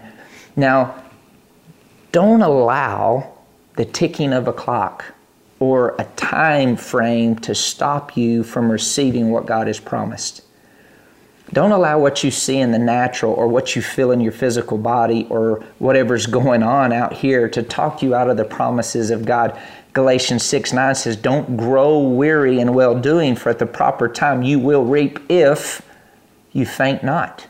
now, 0.59 1.01
don't 2.11 2.41
allow 2.41 3.33
the 3.77 3.85
ticking 3.85 4.33
of 4.33 4.49
a 4.49 4.53
clock 4.53 5.05
or 5.59 5.95
a 5.97 6.03
time 6.17 6.75
frame 6.75 7.37
to 7.37 7.55
stop 7.55 8.17
you 8.17 8.43
from 8.43 8.69
receiving 8.69 9.31
what 9.31 9.45
God 9.45 9.67
has 9.67 9.79
promised. 9.79 10.41
Don't 11.53 11.71
allow 11.71 11.97
what 11.97 12.25
you 12.25 12.29
see 12.29 12.57
in 12.57 12.71
the 12.71 12.79
natural 12.79 13.33
or 13.33 13.47
what 13.47 13.75
you 13.75 13.81
feel 13.81 14.11
in 14.11 14.19
your 14.19 14.33
physical 14.33 14.77
body 14.77 15.25
or 15.29 15.63
whatever's 15.79 16.25
going 16.39 16.61
on 16.61 16.91
out 16.91 17.13
here 17.13 17.47
to 17.49 17.63
talk 17.63 18.01
you 18.01 18.13
out 18.13 18.29
of 18.29 18.35
the 18.35 18.43
promises 18.43 19.11
of 19.11 19.23
God. 19.23 19.57
Galatians 19.93 20.43
6 20.43 20.73
9 20.73 20.95
says, 20.95 21.15
Don't 21.15 21.57
grow 21.57 21.99
weary 21.99 22.59
in 22.59 22.73
well 22.73 22.99
doing, 22.99 23.35
for 23.35 23.49
at 23.49 23.59
the 23.59 23.65
proper 23.65 24.07
time 24.07 24.43
you 24.43 24.59
will 24.59 24.85
reap 24.85 25.19
if 25.29 25.81
you 26.51 26.65
faint 26.65 27.03
not. 27.03 27.47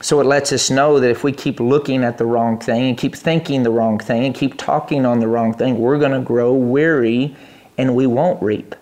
So 0.00 0.20
it 0.20 0.24
lets 0.24 0.52
us 0.52 0.68
know 0.68 0.98
that 0.98 1.10
if 1.10 1.22
we 1.22 1.32
keep 1.32 1.60
looking 1.60 2.02
at 2.02 2.18
the 2.18 2.26
wrong 2.26 2.58
thing 2.58 2.88
and 2.88 2.98
keep 2.98 3.14
thinking 3.14 3.62
the 3.62 3.70
wrong 3.70 3.98
thing 3.98 4.24
and 4.24 4.34
keep 4.34 4.58
talking 4.58 5.06
on 5.06 5.20
the 5.20 5.28
wrong 5.28 5.54
thing, 5.54 5.78
we're 5.78 5.98
going 5.98 6.12
to 6.12 6.20
grow 6.20 6.52
weary 6.52 7.36
and 7.78 7.94
we 7.94 8.06
won't 8.06 8.42
reap. 8.42 8.74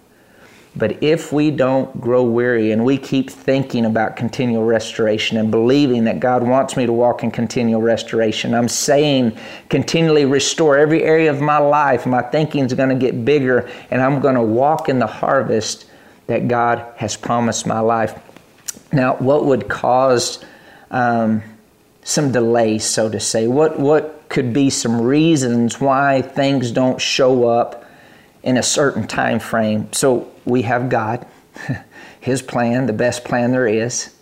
But 0.76 1.02
if 1.02 1.32
we 1.32 1.50
don't 1.50 2.00
grow 2.00 2.22
weary 2.22 2.70
and 2.70 2.84
we 2.84 2.96
keep 2.96 3.28
thinking 3.28 3.86
about 3.86 4.14
continual 4.14 4.64
restoration 4.64 5.36
and 5.36 5.50
believing 5.50 6.04
that 6.04 6.20
God 6.20 6.46
wants 6.46 6.76
me 6.76 6.86
to 6.86 6.92
walk 6.92 7.24
in 7.24 7.32
continual 7.32 7.82
restoration, 7.82 8.54
I'm 8.54 8.68
saying 8.68 9.36
continually 9.68 10.24
restore 10.26 10.78
every 10.78 11.02
area 11.02 11.28
of 11.28 11.40
my 11.40 11.58
life. 11.58 12.06
My 12.06 12.22
thinking 12.22 12.64
is 12.64 12.72
going 12.72 12.88
to 12.88 12.94
get 12.94 13.24
bigger 13.24 13.68
and 13.90 14.00
I'm 14.00 14.20
going 14.20 14.36
to 14.36 14.42
walk 14.42 14.88
in 14.88 15.00
the 15.00 15.08
harvest 15.08 15.86
that 16.28 16.46
God 16.46 16.86
has 16.96 17.16
promised 17.16 17.66
my 17.66 17.80
life. 17.80 18.16
Now, 18.92 19.16
what 19.16 19.46
would 19.46 19.68
cause 19.68 20.44
um, 20.92 21.42
some 22.04 22.30
delay, 22.30 22.78
so 22.78 23.08
to 23.08 23.18
say? 23.18 23.48
What, 23.48 23.80
what 23.80 24.28
could 24.28 24.52
be 24.52 24.70
some 24.70 25.00
reasons 25.00 25.80
why 25.80 26.22
things 26.22 26.70
don't 26.70 27.00
show 27.00 27.48
up 27.48 27.84
in 28.44 28.56
a 28.56 28.62
certain 28.62 29.08
time 29.08 29.40
frame? 29.40 29.92
So 29.92 30.29
we 30.44 30.62
have 30.62 30.88
God, 30.88 31.26
His 32.20 32.42
plan, 32.42 32.86
the 32.86 32.92
best 32.92 33.24
plan 33.24 33.52
there 33.52 33.66
is. 33.66 34.14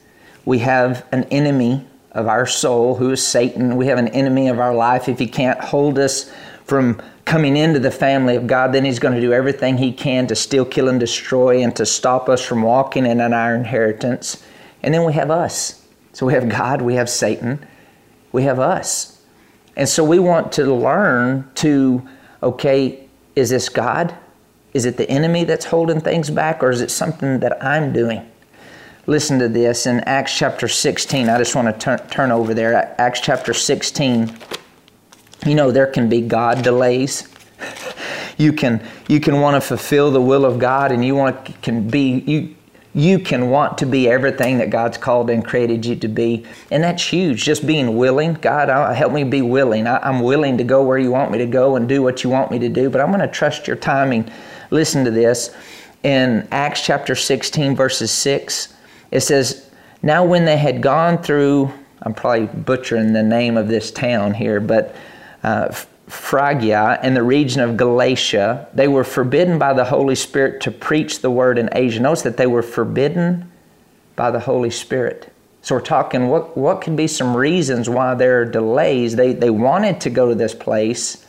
We 0.45 0.61
have 0.61 1.07
an 1.13 1.25
enemy 1.25 1.87
of 2.13 2.27
our 2.27 2.47
soul 2.47 2.95
who 2.95 3.11
is 3.13 3.25
Satan. 3.25 3.77
We 3.77 3.87
have 3.87 3.99
an 3.99 4.09
enemy 4.09 4.49
of 4.49 4.59
our 4.59 4.75
life. 4.75 5.09
If 5.09 5.19
he 5.19 5.27
can't 5.27 5.61
hold 5.61 5.99
us 5.99 6.33
from 6.65 7.01
coming 7.25 7.57
into 7.57 7.79
the 7.79 7.91
family 7.91 8.37
of 8.37 8.47
God, 8.47 8.73
then 8.73 8.85
he's 8.85 8.99
going 8.99 9.15
to 9.15 9.21
do 9.21 9.33
everything 9.33 9.77
he 9.77 9.93
can 9.93 10.27
to 10.29 10.35
steal, 10.35 10.65
kill, 10.65 10.89
and 10.89 10.99
destroy 10.99 11.63
and 11.63 11.77
to 11.77 11.85
stop 11.85 12.29
us 12.29 12.45
from 12.45 12.63
walking 12.63 13.05
in 13.05 13.21
our 13.21 13.55
inheritance. 13.55 14.43
And 14.83 14.95
then 14.95 15.05
we 15.05 15.13
have 15.13 15.31
us. 15.31 15.85
So 16.13 16.27
we 16.27 16.33
have 16.33 16.49
God, 16.49 16.83
we 16.83 16.95
have 16.95 17.09
Satan, 17.09 17.65
we 18.33 18.45
have 18.45 18.59
us. 18.59 19.23
And 19.77 19.89
so 19.89 20.03
we 20.03 20.19
want 20.19 20.53
to 20.53 20.75
learn 20.75 21.49
to, 21.57 22.09
okay, 22.43 23.07
is 23.37 23.51
this 23.51 23.69
God? 23.69 24.17
Is 24.75 24.85
it 24.85 24.97
the 24.97 25.09
enemy 25.11 25.45
that's 25.45 25.65
holding 25.67 26.01
things 26.01 26.31
back, 26.31 26.63
or 26.63 26.71
is 26.71 26.81
it 26.81 26.91
something 26.91 27.41
that 27.41 27.63
I'm 27.65 27.93
doing? 27.93 28.29
Listen 29.07 29.39
to 29.39 29.49
this 29.49 29.87
in 29.87 30.01
Acts 30.01 30.37
chapter 30.37 30.69
16. 30.69 31.31
I 31.31 31.39
just 31.39 31.55
want 31.55 31.73
to 31.73 31.79
turn, 31.79 31.99
turn 32.09 32.31
over 32.31 32.53
there. 32.53 32.95
Acts 33.01 33.21
chapter 33.21 33.55
16. 33.55 34.37
You 35.47 35.55
know, 35.55 35.71
there 35.71 35.87
can 35.87 36.11
be 36.11 36.21
God 36.21 36.63
delays. 36.63 37.27
you 38.37 38.53
can 38.53 38.87
you 39.09 39.19
can 39.19 39.41
want 39.41 39.55
to 39.55 39.61
fulfill 39.61 40.11
the 40.11 40.21
will 40.21 40.45
of 40.45 40.59
God 40.59 40.93
and 40.93 41.05
you 41.05 41.15
want 41.15 41.61
can 41.63 41.89
be 41.89 42.21
you 42.27 42.55
you 42.95 43.19
can 43.19 43.51
want 43.51 43.79
to 43.79 43.87
be 43.87 44.09
everything 44.09 44.59
that 44.59 44.71
God's 44.71 44.99
called 44.99 45.31
and 45.31 45.45
created 45.45 45.87
you 45.87 45.95
to 45.97 46.09
be. 46.09 46.45
And 46.71 46.83
that's 46.83 47.05
huge. 47.05 47.45
Just 47.45 47.67
being 47.67 47.97
willing. 47.97 48.35
God, 48.35 48.69
help 48.95 49.13
me 49.13 49.25
be 49.25 49.41
willing. 49.41 49.87
I, 49.87 50.09
am 50.09 50.21
willing 50.21 50.59
to 50.59 50.65
go 50.65 50.83
where 50.83 50.99
you 50.99 51.11
want 51.11 51.31
me 51.31 51.39
to 51.39 51.47
go 51.47 51.77
and 51.77 51.89
do 51.89 52.03
what 52.03 52.25
you 52.25 52.31
want 52.31 52.51
me 52.51 52.59
to 52.59 52.69
do, 52.69 52.91
but 52.91 53.01
I'm 53.01 53.09
going 53.09 53.21
to 53.21 53.29
trust 53.29 53.67
your 53.67 53.77
timing. 53.77 54.31
Listen 54.71 55.05
to 55.05 55.11
this. 55.11 55.55
In 56.03 56.47
Acts 56.53 56.85
chapter 56.85 57.15
16, 57.15 57.75
verses 57.75 58.11
6, 58.11 58.75
it 59.11 59.21
says, 59.21 59.71
Now 60.03 60.25
when 60.25 60.45
they 60.45 60.57
had 60.57 60.83
gone 60.83 61.19
through, 61.19 61.73
I'm 62.03 62.15
probably 62.15 62.47
butchering 62.47 63.13
the 63.13 63.23
name 63.23 63.57
of 63.57 63.69
this 63.69 63.91
town 63.91 64.35
here, 64.35 64.61
but 64.61 64.95
uh, 65.43 65.73
Phrygia 66.07 66.99
and 67.03 67.17
the 67.17 67.23
region 67.23 67.61
of 67.61 67.77
Galatia, 67.77 68.69
they 68.75 68.89
were 68.89 69.05
forbidden 69.05 69.59
by 69.59 69.73
the 69.73 69.85
Holy 69.85 70.15
Spirit 70.15 70.61
to 70.63 70.71
preach 70.71 71.21
the 71.21 71.31
word 71.31 71.59
in 71.59 71.69
Asia. 71.73 72.01
Notice 72.01 72.23
that 72.23 72.37
they 72.37 72.47
were 72.47 72.63
forbidden 72.63 73.51
by 74.15 74.31
the 74.31 74.41
Holy 74.41 74.71
Spirit. 74.71 75.33
So 75.63 75.75
we're 75.75 75.81
talking 75.81 76.29
what, 76.29 76.57
what 76.57 76.81
could 76.81 76.97
be 76.97 77.09
some 77.09 77.37
reasons 77.37 77.91
why 77.91 78.15
there 78.15 78.43
are 78.43 78.45
delays. 78.45 79.17
They, 79.17 79.33
they 79.33 79.51
wanted 79.51 80.01
to 80.03 80.11
go 80.11 80.29
to 80.29 80.35
this 80.35 80.55
place, 80.55 81.27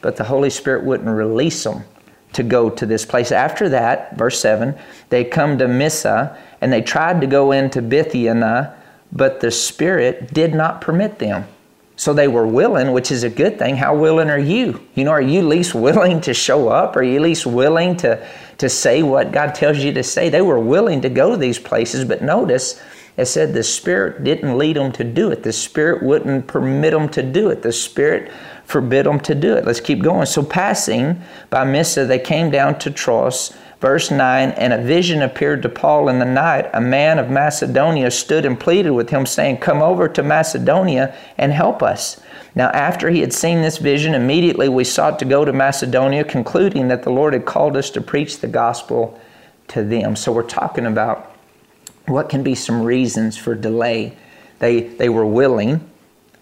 but 0.00 0.16
the 0.16 0.24
Holy 0.24 0.50
Spirit 0.50 0.84
wouldn't 0.84 1.08
release 1.08 1.62
them 1.62 1.84
to 2.32 2.42
go 2.42 2.68
to 2.70 2.86
this 2.86 3.04
place. 3.04 3.32
After 3.32 3.68
that, 3.70 4.16
verse 4.16 4.40
7, 4.40 4.76
they 5.08 5.24
come 5.24 5.58
to 5.58 5.68
Mysia 5.68 6.36
and 6.60 6.72
they 6.72 6.82
tried 6.82 7.20
to 7.20 7.26
go 7.26 7.52
into 7.52 7.82
Bithynia, 7.82 8.74
but 9.12 9.40
the 9.40 9.50
Spirit 9.50 10.34
did 10.34 10.54
not 10.54 10.80
permit 10.80 11.18
them. 11.18 11.46
So 11.98 12.12
they 12.12 12.28
were 12.28 12.46
willing, 12.46 12.92
which 12.92 13.10
is 13.10 13.24
a 13.24 13.30
good 13.30 13.58
thing. 13.58 13.76
How 13.76 13.96
willing 13.96 14.28
are 14.28 14.38
you? 14.38 14.86
You 14.94 15.04
know, 15.04 15.12
are 15.12 15.22
you 15.22 15.40
least 15.42 15.74
willing 15.74 16.20
to 16.22 16.34
show 16.34 16.68
up? 16.68 16.94
Are 16.94 17.02
you 17.02 17.20
least 17.20 17.46
willing 17.46 17.96
to, 17.98 18.26
to 18.58 18.68
say 18.68 19.02
what 19.02 19.32
God 19.32 19.54
tells 19.54 19.78
you 19.78 19.92
to 19.94 20.02
say? 20.02 20.28
They 20.28 20.42
were 20.42 20.60
willing 20.60 21.00
to 21.02 21.08
go 21.08 21.30
to 21.30 21.36
these 21.38 21.58
places, 21.58 22.04
but 22.04 22.22
notice 22.22 22.82
it 23.16 23.26
said 23.26 23.54
the 23.54 23.62
Spirit 23.62 24.24
didn't 24.24 24.58
lead 24.58 24.76
them 24.76 24.92
to 24.92 25.04
do 25.04 25.30
it. 25.30 25.42
The 25.42 25.54
Spirit 25.54 26.02
wouldn't 26.02 26.46
permit 26.46 26.92
them 26.92 27.08
to 27.10 27.22
do 27.22 27.48
it. 27.48 27.62
The 27.62 27.72
Spirit 27.72 28.30
forbid 28.66 29.06
them 29.06 29.20
to 29.20 29.34
do 29.34 29.54
it. 29.54 29.64
Let's 29.64 29.80
keep 29.80 30.02
going. 30.02 30.26
So 30.26 30.42
passing 30.42 31.22
by 31.50 31.64
Mysia, 31.64 32.04
they 32.04 32.18
came 32.18 32.50
down 32.50 32.78
to 32.80 32.90
Troas 32.90 33.56
Verse 33.80 34.10
9 34.10 34.50
And 34.52 34.72
a 34.72 34.82
vision 34.82 35.22
appeared 35.22 35.62
to 35.62 35.68
Paul 35.68 36.08
in 36.08 36.18
the 36.18 36.24
night. 36.24 36.68
A 36.72 36.80
man 36.80 37.18
of 37.18 37.30
Macedonia 37.30 38.10
stood 38.10 38.46
and 38.46 38.58
pleaded 38.58 38.90
with 38.90 39.10
him, 39.10 39.26
saying, 39.26 39.58
Come 39.58 39.82
over 39.82 40.08
to 40.08 40.22
Macedonia 40.22 41.14
and 41.36 41.52
help 41.52 41.82
us. 41.82 42.20
Now, 42.54 42.70
after 42.70 43.10
he 43.10 43.20
had 43.20 43.34
seen 43.34 43.60
this 43.60 43.76
vision, 43.76 44.14
immediately 44.14 44.68
we 44.68 44.84
sought 44.84 45.18
to 45.18 45.26
go 45.26 45.44
to 45.44 45.52
Macedonia, 45.52 46.24
concluding 46.24 46.88
that 46.88 47.02
the 47.02 47.10
Lord 47.10 47.34
had 47.34 47.44
called 47.44 47.76
us 47.76 47.90
to 47.90 48.00
preach 48.00 48.38
the 48.38 48.48
gospel 48.48 49.20
to 49.68 49.84
them. 49.84 50.16
So, 50.16 50.32
we're 50.32 50.42
talking 50.42 50.86
about 50.86 51.36
what 52.06 52.30
can 52.30 52.42
be 52.42 52.54
some 52.54 52.82
reasons 52.82 53.36
for 53.36 53.54
delay. 53.54 54.16
They, 54.58 54.80
they 54.80 55.10
were 55.10 55.26
willing. 55.26 55.86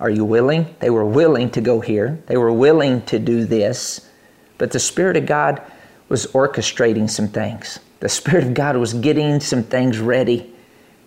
Are 0.05 0.11
you 0.11 0.27
willing? 0.27 0.67
They 0.81 0.91
were 0.91 1.07
willing 1.07 1.49
to 1.53 1.63
go 1.63 1.81
here, 1.81 2.23
they 2.27 2.37
were 2.37 2.53
willing 2.53 3.01
to 3.07 3.19
do 3.19 3.47
this. 3.47 4.07
But 4.59 4.71
the 4.71 4.79
Spirit 4.79 5.17
of 5.17 5.25
God 5.25 5.63
was 6.11 6.27
orchestrating 6.27 7.09
some 7.09 7.27
things. 7.27 7.79
The 8.01 8.11
Spirit 8.11 8.45
of 8.45 8.53
God 8.53 8.77
was 8.77 8.93
getting 8.93 9.41
some 9.41 9.63
things 9.63 9.99
ready. 9.99 10.55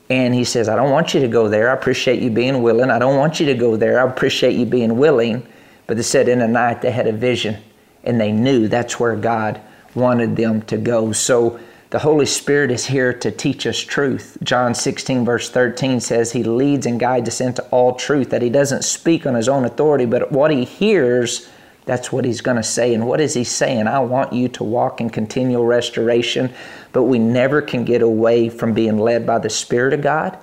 And 0.09 0.33
He 0.33 0.43
says, 0.43 0.67
I 0.67 0.75
don't 0.75 0.89
want 0.89 1.13
you 1.13 1.19
to 1.19 1.27
go 1.27 1.47
there. 1.47 1.69
I 1.69 1.75
appreciate 1.75 2.23
you 2.23 2.31
being 2.31 2.63
willing. 2.63 2.89
I 2.89 2.97
don't 2.97 3.17
want 3.17 3.39
you 3.39 3.45
to 3.45 3.53
go 3.53 3.75
there. 3.77 3.99
I 3.99 4.11
appreciate 4.11 4.55
you 4.55 4.65
being 4.65 4.97
willing. 4.97 5.45
But 5.85 5.97
they 5.97 6.03
said 6.03 6.27
in 6.27 6.39
the 6.39 6.47
night 6.47 6.81
they 6.81 6.89
had 6.89 7.05
a 7.05 7.13
vision 7.13 7.61
and 8.03 8.19
they 8.19 8.31
knew 8.31 8.67
that's 8.67 8.99
where 8.99 9.15
God 9.15 9.61
wanted 9.93 10.35
them 10.35 10.63
to 10.63 10.77
go. 10.77 11.11
So 11.11 11.59
the 11.89 11.99
Holy 11.99 12.25
Spirit 12.25 12.69
is 12.71 12.85
here 12.85 13.13
to 13.13 13.31
teach 13.31 13.65
us 13.65 13.79
truth. 13.79 14.37
John 14.43 14.75
16, 14.75 15.23
verse 15.23 15.49
13 15.49 15.99
says, 16.01 16.31
He 16.33 16.43
leads 16.43 16.85
and 16.85 16.99
guides 16.99 17.29
us 17.29 17.41
into 17.41 17.63
all 17.69 17.95
truth, 17.95 18.29
that 18.31 18.41
He 18.41 18.49
doesn't 18.49 18.83
speak 18.83 19.25
on 19.25 19.35
His 19.35 19.47
own 19.47 19.63
authority, 19.65 20.05
but 20.05 20.31
what 20.31 20.51
He 20.51 20.65
hears 20.65 21.49
That's 21.87 22.11
what 22.11 22.25
he's 22.25 22.41
going 22.41 22.57
to 22.57 22.63
say. 22.63 22.93
And 22.93 23.07
what 23.07 23.21
is 23.21 23.33
he 23.33 23.45
saying? 23.45 23.87
I 23.87 23.99
want 23.99 24.33
you 24.33 24.49
to 24.49 24.63
walk 24.63 24.99
in 24.99 25.09
continual 25.09 25.65
restoration, 25.65 26.53
but 26.91 27.03
we 27.03 27.17
never 27.17 27.61
can 27.61 27.85
get 27.85 28.01
away 28.01 28.49
from 28.49 28.73
being 28.73 28.99
led 28.99 29.25
by 29.25 29.39
the 29.39 29.49
Spirit 29.49 29.93
of 29.93 30.01
God 30.01 30.37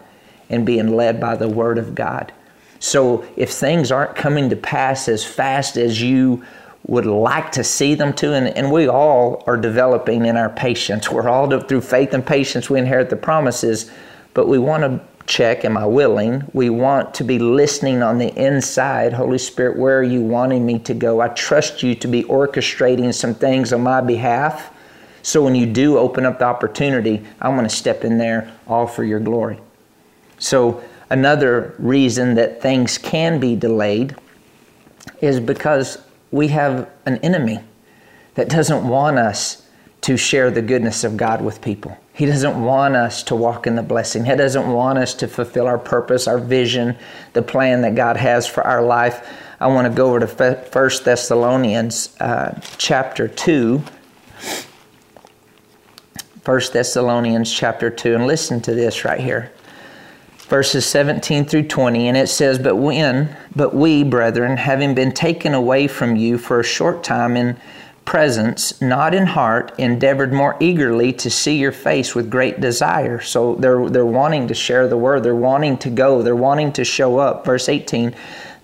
and 0.49 0.65
being 0.65 0.97
led 0.97 1.21
by 1.21 1.37
the 1.37 1.49
Word 1.49 1.77
of 1.77 1.95
God. 1.95 2.33
So 2.79 3.27
if 3.37 3.51
things 3.51 3.93
aren't 3.93 4.17
coming 4.17 4.49
to 4.51 4.57
pass 4.57 5.07
as 5.07 5.25
fast 5.25 5.77
as 5.77 6.01
you 6.01 6.43
would 6.87 7.07
like 7.07 7.51
to 7.53 7.65
see 7.65 7.95
them 7.95 8.13
to, 8.13 8.35
and, 8.35 8.49
and 8.49 8.71
we 8.71 8.89
all 8.89 9.43
are 9.47 9.57
developing 9.57 10.27
in 10.27 10.37
our 10.37 10.51
patience. 10.51 11.11
We're 11.13 11.29
all 11.29 11.61
through 11.61 11.81
faith 11.81 12.15
and 12.15 12.25
patience, 12.25 12.69
we 12.69 12.79
inherit 12.79 13.11
the 13.11 13.17
promises, 13.17 13.91
but 14.35 14.49
we 14.49 14.59
want 14.59 14.83
to 14.83 15.01
check 15.27 15.65
am 15.65 15.77
I 15.77 15.87
willing? 15.87 16.45
We 16.53 16.71
want 16.71 17.15
to 17.15 17.25
be 17.25 17.39
listening 17.39 18.03
on 18.03 18.19
the 18.19 18.29
inside. 18.35 19.13
Holy 19.13 19.39
Spirit, 19.39 19.79
where 19.79 19.99
are 19.99 20.03
you 20.03 20.21
wanting 20.21 20.67
me 20.67 20.79
to 20.81 20.95
go? 20.95 21.21
I 21.21 21.29
trust 21.29 21.83
you 21.83 21.95
to 21.95 22.09
be 22.09 22.25
orchestrating 22.25 23.13
some 23.15 23.35
things 23.35 23.73
on 23.73 23.83
my 23.83 24.01
behalf. 24.01 24.71
So 25.23 25.43
when 25.43 25.55
you 25.55 25.65
do 25.65 25.97
open 25.97 26.27
up 26.27 26.39
the 26.39 26.45
opportunity, 26.45 27.25
I'm 27.41 27.55
going 27.55 27.67
to 27.67 27.75
step 27.75 28.05
in 28.05 28.19
there 28.19 28.53
all 28.67 28.87
for 28.87 29.05
your 29.05 29.21
glory. 29.21 29.59
So, 30.39 30.85
another 31.09 31.75
reason 31.79 32.35
that 32.35 32.61
things 32.61 32.99
can 32.99 33.41
be 33.41 33.57
delayed 33.57 34.17
is 35.23 35.41
because 35.41 35.97
we 36.35 36.49
have 36.49 36.91
an 37.07 37.17
enemy 37.19 37.61
that 38.35 38.49
doesn't 38.49 38.89
want 38.89 39.17
us 39.17 39.65
to 40.01 40.17
share 40.17 40.51
the 40.51 40.61
goodness 40.61 41.05
of 41.05 41.17
God 41.17 41.41
with 41.41 41.63
people. 41.63 41.97
He 42.13 42.27
doesn't 42.27 42.61
want 42.61 42.97
us 42.97 43.23
to 43.25 43.37
walk 43.37 43.69
in 43.69 43.77
the 43.77 43.85
blessing. 43.85 44.25
He 44.25 44.35
doesn't 44.35 44.69
want 44.69 44.99
us 44.99 45.15
to 45.15 45.29
fulfill 45.29 45.69
our 45.69 45.79
purpose, 45.79 46.27
our 46.27 46.39
vision, 46.39 46.97
the 47.35 47.43
plan 47.43 47.83
that 47.83 47.95
God 47.95 48.17
has 48.17 48.49
for 48.49 48.65
our 48.65 48.83
life. 48.83 49.33
I 49.61 49.69
want 49.69 49.87
to 49.87 49.97
go 49.97 50.09
over 50.09 50.27
to 50.27 50.27
1 50.27 50.91
Thessalonians 51.05 52.17
uh, 52.19 52.61
chapter 52.79 53.29
2. 53.29 53.81
1 56.45 56.61
Thessalonians 56.73 57.53
chapter 57.53 57.91
2, 57.91 58.17
and 58.17 58.27
listen 58.27 58.61
to 58.63 58.75
this 58.75 59.05
right 59.05 59.21
here 59.21 59.53
verses 60.45 60.85
17 60.87 61.45
through 61.47 61.63
20 61.63 62.09
and 62.09 62.17
it 62.17 62.29
says 62.29 62.59
but 62.59 62.77
when 62.77 63.35
but 63.57 63.75
we 63.75 64.05
brethren 64.05 64.57
having 64.57 64.95
been 64.95 65.11
taken 65.13 65.55
away 65.55 65.89
from 65.89 66.17
you 66.17 66.37
for 66.37 66.61
a 66.61 66.65
short 66.65 67.03
time 67.03 67.37
in 67.37 67.57
presence 68.05 68.81
not 68.83 69.15
in 69.15 69.27
heart 69.27 69.73
endeavored 69.79 70.33
more 70.33 70.57
eagerly 70.61 71.13
to 71.13 71.31
see 71.31 71.57
your 71.57 71.73
face 71.73 72.15
with 72.15 72.31
great 72.31 72.61
desire. 72.61 73.21
So 73.21 73.55
they're 73.57 73.89
they're 73.89 74.07
wanting 74.07 74.49
to 74.49 74.55
share 74.55 74.89
the 74.89 74.97
word. 74.97 75.23
They're 75.23 75.35
wanting 75.35 75.79
to 75.79 75.91
go. 75.91 76.23
They're 76.23 76.37
wanting 76.37 76.73
to 76.75 76.85
show 76.85 77.19
up. 77.19 77.45
Verse 77.45 77.69
18 77.69 78.15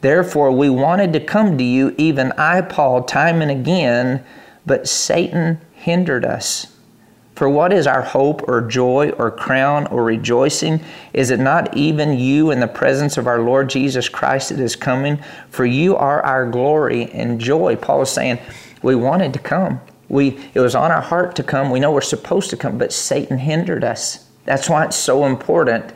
therefore 0.03 0.51
we 0.51 0.71
wanted 0.71 1.13
to 1.13 1.21
come 1.21 1.59
to 1.59 1.65
you 1.65 1.95
even 1.99 2.33
I 2.33 2.63
Paul 2.63 3.03
time 3.03 3.43
and 3.43 3.51
again 3.51 4.25
but 4.65 4.89
Satan 4.89 5.61
hindered 5.75 6.25
us 6.25 6.75
for 7.41 7.49
what 7.49 7.73
is 7.73 7.87
our 7.87 8.03
hope 8.03 8.47
or 8.49 8.61
joy 8.61 9.09
or 9.13 9.31
crown 9.31 9.87
or 9.87 10.05
rejoicing? 10.05 10.79
Is 11.15 11.31
it 11.31 11.41
not 11.41 11.75
even 11.75 12.19
you 12.19 12.51
in 12.51 12.61
the 12.61 12.69
presence 12.69 13.17
of 13.17 13.27
our 13.27 13.41
Lord 13.41 13.71
Jesus 13.71 14.11
Christ 14.11 14.51
that 14.51 14.61
is 14.61 14.77
coming? 14.77 15.19
For 15.49 15.65
you 15.65 15.97
are 15.97 16.21
our 16.23 16.45
glory 16.51 17.11
and 17.13 17.41
joy. 17.41 17.77
Paul 17.77 18.03
is 18.03 18.11
saying, 18.11 18.41
we 18.83 18.95
wanted 18.95 19.33
to 19.33 19.39
come. 19.39 19.81
We, 20.11 20.39
it 20.53 20.61
was 20.61 20.75
on 20.75 20.91
our 20.91 21.01
heart 21.01 21.35
to 21.37 21.43
come. 21.43 21.71
We 21.71 21.81
know 21.81 21.91
we're 21.91 22.03
supposed 22.03 22.51
to 22.51 22.59
come, 22.59 22.77
but 22.77 22.93
Satan 22.93 23.39
hindered 23.39 23.85
us. 23.85 24.29
That's 24.45 24.69
why 24.69 24.85
it's 24.85 24.97
so 24.97 25.25
important 25.25 25.95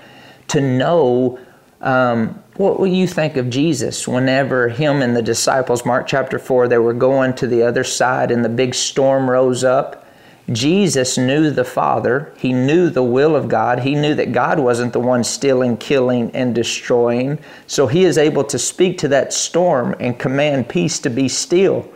to 0.49 0.63
know 0.63 1.39
um, 1.83 2.43
what 2.57 2.81
will 2.81 2.87
you 2.87 3.07
think 3.07 3.37
of 3.37 3.51
Jesus 3.51 4.09
whenever 4.09 4.71
him 4.71 5.03
and 5.03 5.15
the 5.15 5.21
disciples, 5.21 5.85
Mark 5.85 6.07
chapter 6.07 6.39
4, 6.39 6.69
they 6.69 6.79
were 6.79 6.95
going 6.95 7.35
to 7.35 7.47
the 7.47 7.65
other 7.65 7.85
side 7.85 8.31
and 8.31 8.43
the 8.43 8.49
big 8.49 8.75
storm 8.75 9.29
rose 9.29 9.63
up 9.63 10.04
Jesus 10.53 11.17
knew 11.17 11.51
the 11.51 11.65
Father. 11.65 12.33
He 12.37 12.53
knew 12.53 12.91
the 12.91 13.03
will 13.03 13.35
of 13.35 13.49
God. 13.49 13.81
He 13.81 13.95
knew 13.95 14.15
that 14.15 14.33
God 14.33 14.59
wasn't 14.59 14.93
the 14.93 15.01
one 15.01 15.25
stealing, 15.25 15.79
killing, 15.79 16.31
and 16.33 16.55
destroying. 16.55 17.39
So 17.67 17.87
he 17.87 18.05
is 18.05 18.19
able 18.19 18.45
to 18.45 18.59
speak 18.59 18.99
to 18.99 19.09
that 19.09 19.33
storm 19.33 19.95
and 20.01 20.19
command 20.19 20.69
peace 20.69 20.99
to 21.01 21.11
be 21.11 21.29
still. 21.29 21.91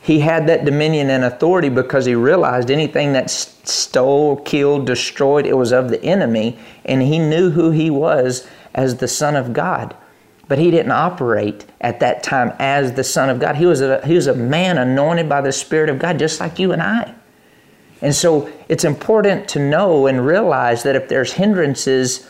He 0.00 0.20
had 0.20 0.46
that 0.46 0.64
dominion 0.64 1.10
and 1.10 1.24
authority 1.24 1.68
because 1.68 2.06
he 2.06 2.14
realized 2.14 2.70
anything 2.70 3.12
that 3.14 3.30
stole, 3.30 4.36
killed, 4.36 4.86
destroyed, 4.86 5.46
it 5.46 5.56
was 5.56 5.72
of 5.72 5.88
the 5.88 6.02
enemy, 6.02 6.58
and 6.84 7.00
he 7.00 7.18
knew 7.18 7.50
who 7.50 7.70
he 7.70 7.90
was 7.90 8.46
as 8.74 8.96
the 8.96 9.08
Son 9.08 9.34
of 9.36 9.52
God. 9.52 9.94
But 10.46 10.58
he 10.58 10.70
didn't 10.70 10.92
operate 10.92 11.64
at 11.80 12.00
that 12.00 12.22
time 12.22 12.52
as 12.58 12.92
the 12.92 13.04
Son 13.04 13.30
of 13.30 13.40
God. 13.40 13.56
He 13.56 13.64
was 13.64 13.80
a, 13.80 14.06
he 14.06 14.14
was 14.14 14.26
a 14.26 14.34
man 14.34 14.76
anointed 14.76 15.28
by 15.28 15.40
the 15.40 15.52
Spirit 15.52 15.88
of 15.88 15.98
God, 15.98 16.18
just 16.18 16.38
like 16.38 16.58
you 16.58 16.72
and 16.72 16.82
I. 16.82 17.14
And 18.04 18.14
so 18.14 18.52
it's 18.68 18.84
important 18.84 19.48
to 19.48 19.58
know 19.58 20.08
and 20.08 20.26
realize 20.26 20.82
that 20.82 20.94
if 20.94 21.08
there's 21.08 21.32
hindrances, 21.32 22.28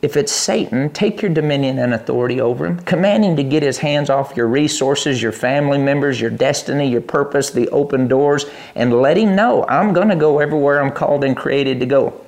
if 0.00 0.16
it's 0.16 0.32
Satan, 0.32 0.88
take 0.88 1.20
your 1.20 1.30
dominion 1.30 1.78
and 1.78 1.92
authority 1.92 2.40
over 2.40 2.64
him. 2.64 2.78
Command 2.80 3.22
him 3.22 3.36
to 3.36 3.44
get 3.44 3.62
his 3.62 3.76
hands 3.76 4.08
off 4.08 4.34
your 4.34 4.46
resources, 4.48 5.20
your 5.20 5.30
family 5.30 5.76
members, 5.76 6.18
your 6.18 6.30
destiny, 6.30 6.88
your 6.88 7.02
purpose, 7.02 7.50
the 7.50 7.68
open 7.68 8.08
doors, 8.08 8.46
and 8.74 9.02
let 9.02 9.18
him 9.18 9.36
know 9.36 9.66
I'm 9.68 9.92
going 9.92 10.08
to 10.08 10.16
go 10.16 10.38
everywhere 10.38 10.82
I'm 10.82 10.90
called 10.90 11.24
and 11.24 11.36
created 11.36 11.78
to 11.80 11.86
go. 11.86 12.18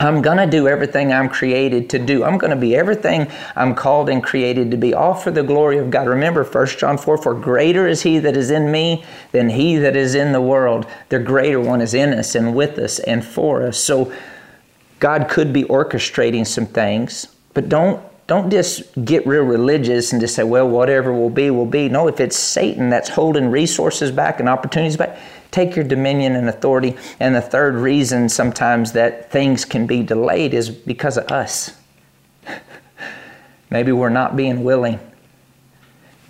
I'm 0.00 0.22
going 0.22 0.36
to 0.38 0.46
do 0.46 0.68
everything 0.68 1.12
I'm 1.12 1.28
created 1.28 1.90
to 1.90 1.98
do. 1.98 2.22
I'm 2.22 2.38
going 2.38 2.50
to 2.50 2.56
be 2.56 2.76
everything 2.76 3.28
I'm 3.56 3.74
called 3.74 4.08
and 4.08 4.22
created 4.22 4.70
to 4.70 4.76
be, 4.76 4.94
all 4.94 5.14
for 5.14 5.32
the 5.32 5.42
glory 5.42 5.78
of 5.78 5.90
God. 5.90 6.06
Remember 6.06 6.44
1 6.44 6.66
John 6.78 6.96
4 6.96 7.18
For 7.18 7.34
greater 7.34 7.88
is 7.88 8.02
He 8.02 8.18
that 8.20 8.36
is 8.36 8.50
in 8.50 8.70
me 8.70 9.04
than 9.32 9.50
He 9.50 9.76
that 9.76 9.96
is 9.96 10.14
in 10.14 10.32
the 10.32 10.40
world. 10.40 10.86
The 11.08 11.18
greater 11.18 11.60
one 11.60 11.80
is 11.80 11.94
in 11.94 12.12
us 12.12 12.34
and 12.36 12.54
with 12.54 12.78
us 12.78 13.00
and 13.00 13.24
for 13.24 13.64
us. 13.64 13.78
So 13.78 14.12
God 15.00 15.28
could 15.28 15.52
be 15.52 15.64
orchestrating 15.64 16.46
some 16.46 16.66
things, 16.66 17.26
but 17.54 17.68
don't 17.68 18.02
don't 18.28 18.50
just 18.50 18.82
get 19.06 19.26
real 19.26 19.42
religious 19.42 20.12
and 20.12 20.20
just 20.20 20.34
say, 20.34 20.44
well, 20.44 20.68
whatever 20.68 21.14
will 21.14 21.30
be, 21.30 21.48
will 21.48 21.64
be. 21.64 21.88
No, 21.88 22.08
if 22.08 22.20
it's 22.20 22.36
Satan 22.36 22.90
that's 22.90 23.08
holding 23.08 23.50
resources 23.50 24.12
back 24.12 24.38
and 24.38 24.50
opportunities 24.50 24.98
back, 24.98 25.18
take 25.50 25.76
your 25.76 25.84
dominion 25.84 26.36
and 26.36 26.48
authority. 26.48 26.96
And 27.20 27.34
the 27.34 27.40
third 27.40 27.74
reason 27.74 28.28
sometimes 28.28 28.92
that 28.92 29.30
things 29.30 29.64
can 29.64 29.86
be 29.86 30.02
delayed 30.02 30.54
is 30.54 30.70
because 30.70 31.16
of 31.16 31.30
us. 31.30 31.76
Maybe 33.70 33.92
we're 33.92 34.08
not 34.08 34.36
being 34.36 34.64
willing. 34.64 35.00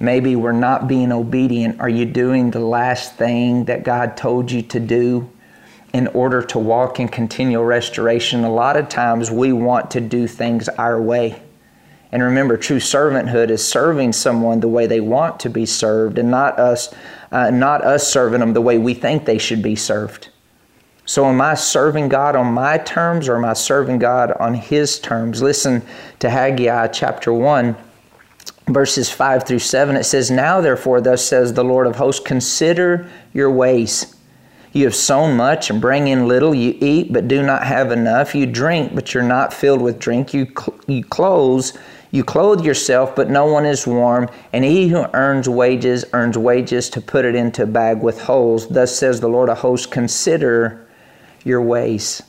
Maybe 0.01 0.37
we're 0.37 0.53
not 0.53 0.87
being 0.87 1.11
obedient. 1.11 1.81
Are 1.81 1.89
you 1.89 2.05
doing 2.05 2.51
the 2.51 2.61
last 2.61 3.17
thing 3.17 3.65
that 3.65 3.83
God 3.83 4.17
told 4.17 4.51
you 4.51 4.63
to 4.63 4.79
do 4.79 5.29
in 5.93 6.07
order 6.09 6.43
to 6.43 6.59
walk 6.59 7.01
in 7.01 7.09
continual 7.09 7.65
restoration? 7.65 8.45
A 8.45 8.53
lot 8.53 8.77
of 8.77 8.89
times 8.89 9.31
we 9.31 9.53
want 9.53 9.91
to 9.93 10.01
do 10.01 10.29
things 10.29 10.69
our 10.69 11.01
way. 11.01 11.43
And 12.13 12.23
remember, 12.23 12.57
true 12.57 12.79
servanthood 12.79 13.51
is 13.51 13.67
serving 13.67 14.13
someone 14.13 14.61
the 14.61 14.69
way 14.69 14.87
they 14.87 15.01
want 15.01 15.41
to 15.41 15.51
be 15.51 15.67
served 15.67 16.19
and 16.19 16.31
not 16.31 16.59
us 16.59 16.95
uh, 17.33 17.51
not 17.51 17.85
us 17.85 18.11
serving 18.11 18.41
them 18.41 18.53
the 18.53 18.61
way 18.61 18.79
we 18.79 18.95
think 18.95 19.25
they 19.25 19.39
should 19.39 19.63
be 19.63 19.77
served. 19.77 20.29
So, 21.05 21.25
am 21.25 21.41
I 21.41 21.55
serving 21.55 22.09
God 22.09 22.37
on 22.37 22.53
my 22.53 22.77
terms 22.77 23.29
or 23.29 23.37
am 23.37 23.45
I 23.45 23.55
serving 23.55 23.99
God 23.99 24.33
on 24.33 24.53
His 24.53 24.99
terms? 24.99 25.41
Listen 25.41 25.83
to 26.19 26.29
Haggai 26.29 26.89
chapter 26.89 27.33
1, 27.33 27.75
verses 28.67 29.11
5 29.11 29.47
through 29.47 29.61
7. 29.61 29.97
It 29.97 30.05
says, 30.05 30.31
Now 30.31 30.61
therefore, 30.61 31.01
thus 31.01 31.25
says 31.25 31.55
the 31.55 31.65
Lord 31.65 31.87
of 31.87 31.97
hosts, 31.97 32.23
consider 32.23 33.09
your 33.33 33.51
ways. 33.51 34.18
You 34.73 34.85
have 34.85 34.95
sown 34.95 35.37
much 35.37 35.71
and 35.71 35.81
bring 35.81 36.09
in 36.09 36.29
little. 36.29 36.55
You 36.55 36.77
eat, 36.81 37.13
but 37.13 37.29
do 37.29 37.43
not 37.43 37.65
have 37.65 37.91
enough. 37.91 38.35
You 38.35 38.47
drink, 38.47 38.95
but 38.95 39.15
you're 39.15 39.23
not 39.23 39.53
filled 39.53 39.81
with 39.81 39.99
drink. 39.99 40.35
You, 40.35 40.47
cl- 40.47 40.79
you 40.87 41.05
close, 41.05 41.77
you 42.11 42.25
clothe 42.25 42.65
yourself, 42.65 43.17
but 43.17 43.31
no 43.31 43.47
one 43.47 43.67
is 43.67 43.87
warm, 43.87 44.29
and 44.53 44.65
he 44.65 44.89
who 44.89 45.05
earns 45.15 45.49
wages 45.49 46.05
earns 46.13 46.39
wages 46.39 46.89
to 46.91 47.01
put 47.01 47.25
it 47.25 47.35
into 47.35 47.65
a 47.65 47.67
bag 47.67 48.03
with 48.03 48.21
holes. 48.23 48.69
Thus 48.69 48.97
says 48.97 49.21
the 49.21 49.29
Lord 49.29 49.49
of 49.49 49.59
hosts 49.59 49.87
Consider 49.87 50.87
your 51.45 51.63
ways. 51.63 52.23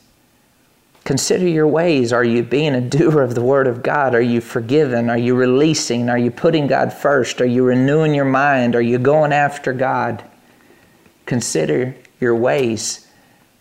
Consider 1.04 1.48
your 1.48 1.66
ways. 1.66 2.12
Are 2.12 2.24
you 2.24 2.42
being 2.42 2.74
a 2.74 2.80
doer 2.80 3.22
of 3.22 3.34
the 3.34 3.42
Word 3.42 3.66
of 3.66 3.82
God? 3.82 4.14
Are 4.14 4.20
you 4.20 4.40
forgiven? 4.40 5.08
Are 5.08 5.18
you 5.18 5.34
releasing? 5.34 6.10
Are 6.10 6.18
you 6.18 6.30
putting 6.30 6.66
God 6.66 6.92
first? 6.92 7.40
Are 7.40 7.46
you 7.46 7.64
renewing 7.64 8.14
your 8.14 8.26
mind? 8.26 8.76
Are 8.76 8.82
you 8.82 8.98
going 8.98 9.32
after 9.32 9.72
God? 9.72 10.22
Consider 11.24 11.94
your 12.20 12.36
ways. 12.36 13.08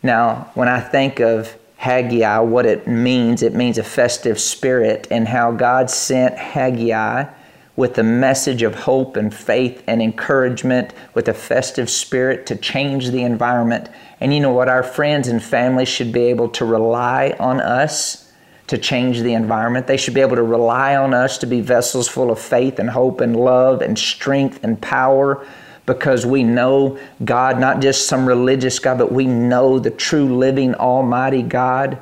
Now, 0.03 0.51
when 0.53 0.67
I 0.67 0.79
think 0.79 1.19
of 1.19 1.57
Haggai, 1.79 2.39
what 2.39 2.65
it 2.65 2.89
means. 2.89 3.41
It 3.41 3.55
means 3.55 3.77
a 3.77 3.83
festive 3.83 4.37
spirit, 4.37 5.07
and 5.09 5.25
how 5.25 5.53
God 5.53 5.89
sent 5.89 6.37
Haggai 6.37 7.23
with 7.77 7.93
the 7.93 8.03
message 8.03 8.63
of 8.63 8.75
hope 8.75 9.15
and 9.15 9.33
faith 9.33 9.81
and 9.87 10.01
encouragement 10.01 10.93
with 11.13 11.29
a 11.29 11.33
festive 11.33 11.89
spirit 11.89 12.45
to 12.47 12.57
change 12.57 13.11
the 13.11 13.23
environment. 13.23 13.87
And 14.19 14.33
you 14.33 14.41
know 14.41 14.51
what? 14.51 14.67
Our 14.67 14.83
friends 14.83 15.29
and 15.29 15.41
family 15.41 15.85
should 15.85 16.11
be 16.11 16.23
able 16.23 16.49
to 16.49 16.65
rely 16.65 17.33
on 17.39 17.61
us 17.61 18.29
to 18.67 18.77
change 18.77 19.21
the 19.21 19.33
environment. 19.33 19.87
They 19.87 19.95
should 19.95 20.13
be 20.13 20.19
able 20.19 20.35
to 20.35 20.43
rely 20.43 20.97
on 20.97 21.13
us 21.13 21.37
to 21.37 21.47
be 21.47 21.61
vessels 21.61 22.09
full 22.09 22.29
of 22.29 22.39
faith 22.39 22.77
and 22.79 22.89
hope 22.89 23.21
and 23.21 23.37
love 23.37 23.81
and 23.81 23.97
strength 23.97 24.59
and 24.63 24.81
power 24.81 25.47
because 25.89 26.23
we 26.23 26.43
know 26.43 26.99
God, 27.25 27.59
not 27.59 27.81
just 27.81 28.05
some 28.05 28.27
religious 28.27 28.77
God, 28.77 28.99
but 28.99 29.11
we 29.11 29.25
know 29.25 29.79
the 29.79 29.89
true 29.89 30.37
living 30.37 30.75
Almighty 30.75 31.41
God. 31.41 31.99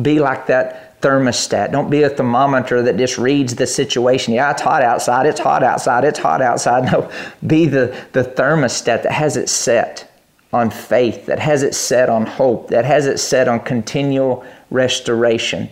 Be 0.00 0.18
like 0.18 0.46
that 0.46 0.98
thermostat. 1.02 1.70
Don't 1.70 1.90
be 1.90 2.04
a 2.04 2.08
thermometer 2.08 2.80
that 2.80 2.96
just 2.96 3.18
reads 3.18 3.54
the 3.54 3.66
situation. 3.66 4.32
Yeah, 4.32 4.50
it's 4.50 4.62
hot 4.62 4.82
outside, 4.82 5.26
it's 5.26 5.40
hot 5.40 5.62
outside, 5.62 6.04
it's 6.04 6.18
hot 6.18 6.40
outside. 6.40 6.84
No, 6.90 7.10
be 7.46 7.66
the, 7.66 7.94
the 8.12 8.24
thermostat 8.24 9.02
that 9.02 9.12
has 9.12 9.36
it 9.36 9.50
set 9.50 10.10
on 10.50 10.70
faith, 10.70 11.26
that 11.26 11.38
has 11.38 11.62
it 11.62 11.74
set 11.74 12.08
on 12.08 12.24
hope, 12.24 12.68
that 12.68 12.86
has 12.86 13.06
it 13.06 13.18
set 13.18 13.46
on 13.46 13.60
continual 13.60 14.42
restoration. 14.70 15.68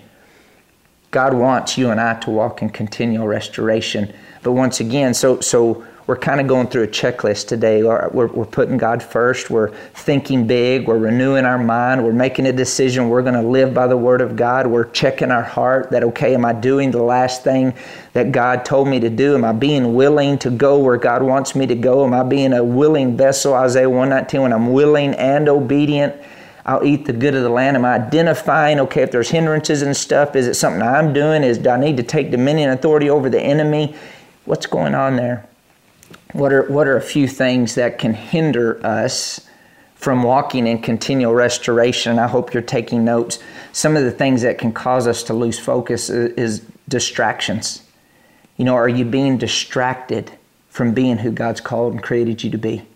God 1.11 1.33
wants 1.33 1.79
you 1.79 1.91
and 1.91 1.99
I 1.99 2.21
to 2.21 2.31
walk 2.31 2.61
in 2.61 2.69
continual 2.69 3.27
restoration. 3.27 4.13
But 4.43 4.53
once 4.53 4.79
again, 4.81 5.15
so 5.15 5.41
so 5.41 5.87
we're 6.07 6.17
kind 6.17 6.41
of 6.41 6.47
going 6.47 6.69
through 6.69 6.85
a 6.85 6.89
checklist 6.89 7.49
today. 7.49 7.83
We're, 7.83 8.29
we're 8.29 8.45
putting 8.45 8.77
God 8.77 9.03
first. 9.03 9.51
We're 9.51 9.71
thinking 9.95 10.47
big. 10.47 10.87
We're 10.87 10.99
renewing 10.99 11.45
our 11.45 11.59
mind. 11.59 12.05
We're 12.05 12.13
making 12.13 12.47
a 12.47 12.53
decision. 12.53 13.09
We're 13.09 13.23
going 13.23 13.35
to 13.35 13.43
live 13.43 13.75
by 13.75 13.89
the 13.89 13.97
Word 13.97 14.21
of 14.21 14.37
God. 14.37 14.69
We're 14.69 14.89
checking 14.91 15.33
our 15.33 15.43
heart 15.43 15.91
that, 15.91 16.05
okay, 16.05 16.35
am 16.35 16.45
I 16.45 16.53
doing 16.53 16.93
the 16.93 17.03
last 17.03 17.43
thing 17.43 17.75
that 18.13 18.31
God 18.31 18.65
told 18.65 18.87
me 18.87 19.01
to 19.01 19.11
do? 19.11 19.35
Am 19.35 19.45
I 19.45 19.53
being 19.53 19.95
willing 19.95 20.39
to 20.39 20.51
go 20.51 20.79
where 20.79 20.97
God 20.97 21.25
wants 21.25 21.57
me 21.57 21.67
to 21.67 21.75
go? 21.75 22.05
Am 22.05 22.15
I 22.15 22.23
being 22.23 22.53
a 22.53 22.63
willing 22.63 23.17
vessel? 23.17 23.55
Isaiah 23.55 23.91
119, 23.91 24.43
when 24.43 24.53
I'm 24.53 24.73
willing 24.73 25.13
and 25.15 25.49
obedient. 25.49 26.15
I'll 26.65 26.85
eat 26.85 27.05
the 27.05 27.13
good 27.13 27.35
of 27.35 27.43
the 27.43 27.49
land. 27.49 27.77
Am 27.77 27.85
I 27.85 27.95
identifying, 27.95 28.81
okay, 28.81 29.03
if 29.03 29.13
there's 29.13 29.31
hindrances 29.31 29.83
and 29.83 29.97
stuff, 29.97 30.35
is 30.35 30.49
it 30.49 30.55
something 30.55 30.83
I'm 30.83 31.13
doing? 31.13 31.45
Is 31.45 31.59
do 31.59 31.71
I 31.71 31.79
need 31.79 31.97
to 31.97 32.03
take 32.03 32.31
dominion 32.33 32.71
authority 32.71 33.09
over 33.09 33.31
the 33.31 33.41
enemy? 33.41 33.95
What's 34.45 34.67
going 34.67 34.95
on 34.95 35.15
there? 35.15 35.49
What 36.33 36.53
are, 36.53 36.65
what 36.65 36.87
are 36.87 36.97
a 36.97 37.03
few 37.03 37.27
things 37.29 37.75
that 37.77 37.99
can 37.99 38.15
hinder 38.15 38.85
us 38.85 39.47
from 39.95 40.23
walking 40.23 40.67
in 40.67 40.83
continual 40.83 41.35
restoration? 41.35 42.19
I 42.19 42.27
hope 42.27 42.53
you're 42.53 42.63
taking 42.63 43.05
notes. 43.05 43.39
Some 43.73 43.97
of 43.97 44.05
the 44.05 44.11
things 44.11 44.43
that 44.43 44.59
can 44.59 44.73
cause 44.73 45.07
us 45.07 45.23
to 45.25 45.35
lose 45.35 45.59
focus 45.59 46.11
is, 46.11 46.33
is 46.33 46.67
distractions. 46.89 47.83
You 48.57 48.65
know, 48.65 48.75
are 48.75 48.89
you 48.89 49.05
being 49.05 49.39
distracted 49.39 50.31
from 50.69 50.93
being 50.93 51.19
who 51.19 51.31
God's 51.31 51.61
called 51.61 51.95
and 51.95 52.03
created 52.03 52.43
you 52.43 52.51
to 52.51 52.59
be? 52.59 52.87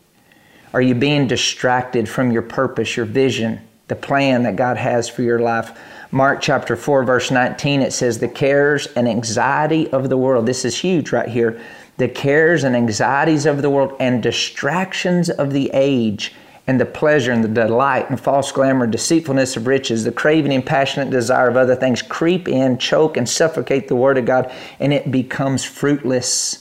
Are 0.72 0.82
you 0.82 0.94
being 0.94 1.26
distracted 1.26 2.08
from 2.08 2.30
your 2.30 2.42
purpose, 2.42 2.96
your 2.96 3.06
vision, 3.06 3.60
the 3.88 3.96
plan 3.96 4.44
that 4.44 4.56
God 4.56 4.76
has 4.76 5.08
for 5.08 5.22
your 5.22 5.40
life? 5.40 5.76
Mark 6.12 6.40
chapter 6.40 6.76
4, 6.76 7.04
verse 7.04 7.30
19, 7.30 7.82
it 7.82 7.92
says, 7.92 8.18
The 8.18 8.28
cares 8.28 8.86
and 8.88 9.08
anxiety 9.08 9.90
of 9.92 10.08
the 10.08 10.16
world. 10.16 10.46
This 10.46 10.64
is 10.64 10.78
huge 10.78 11.12
right 11.12 11.28
here 11.28 11.60
the 12.00 12.08
cares 12.08 12.64
and 12.64 12.74
anxieties 12.74 13.46
of 13.46 13.62
the 13.62 13.70
world 13.70 13.94
and 14.00 14.22
distractions 14.22 15.30
of 15.30 15.52
the 15.52 15.70
age 15.72 16.32
and 16.66 16.80
the 16.80 16.86
pleasure 16.86 17.30
and 17.30 17.44
the 17.44 17.48
delight 17.48 18.08
and 18.10 18.18
false 18.20 18.50
glamour, 18.52 18.86
deceitfulness 18.86 19.56
of 19.56 19.66
riches, 19.66 20.04
the 20.04 20.12
craving 20.12 20.52
and 20.52 20.64
passionate 20.64 21.10
desire 21.10 21.48
of 21.48 21.56
other 21.56 21.76
things 21.76 22.00
creep 22.00 22.48
in, 22.48 22.78
choke, 22.78 23.16
and 23.16 23.28
suffocate 23.28 23.88
the 23.88 23.96
Word 23.96 24.18
of 24.18 24.24
God, 24.24 24.52
and 24.78 24.92
it 24.92 25.10
becomes 25.10 25.64
fruitless. 25.64 26.59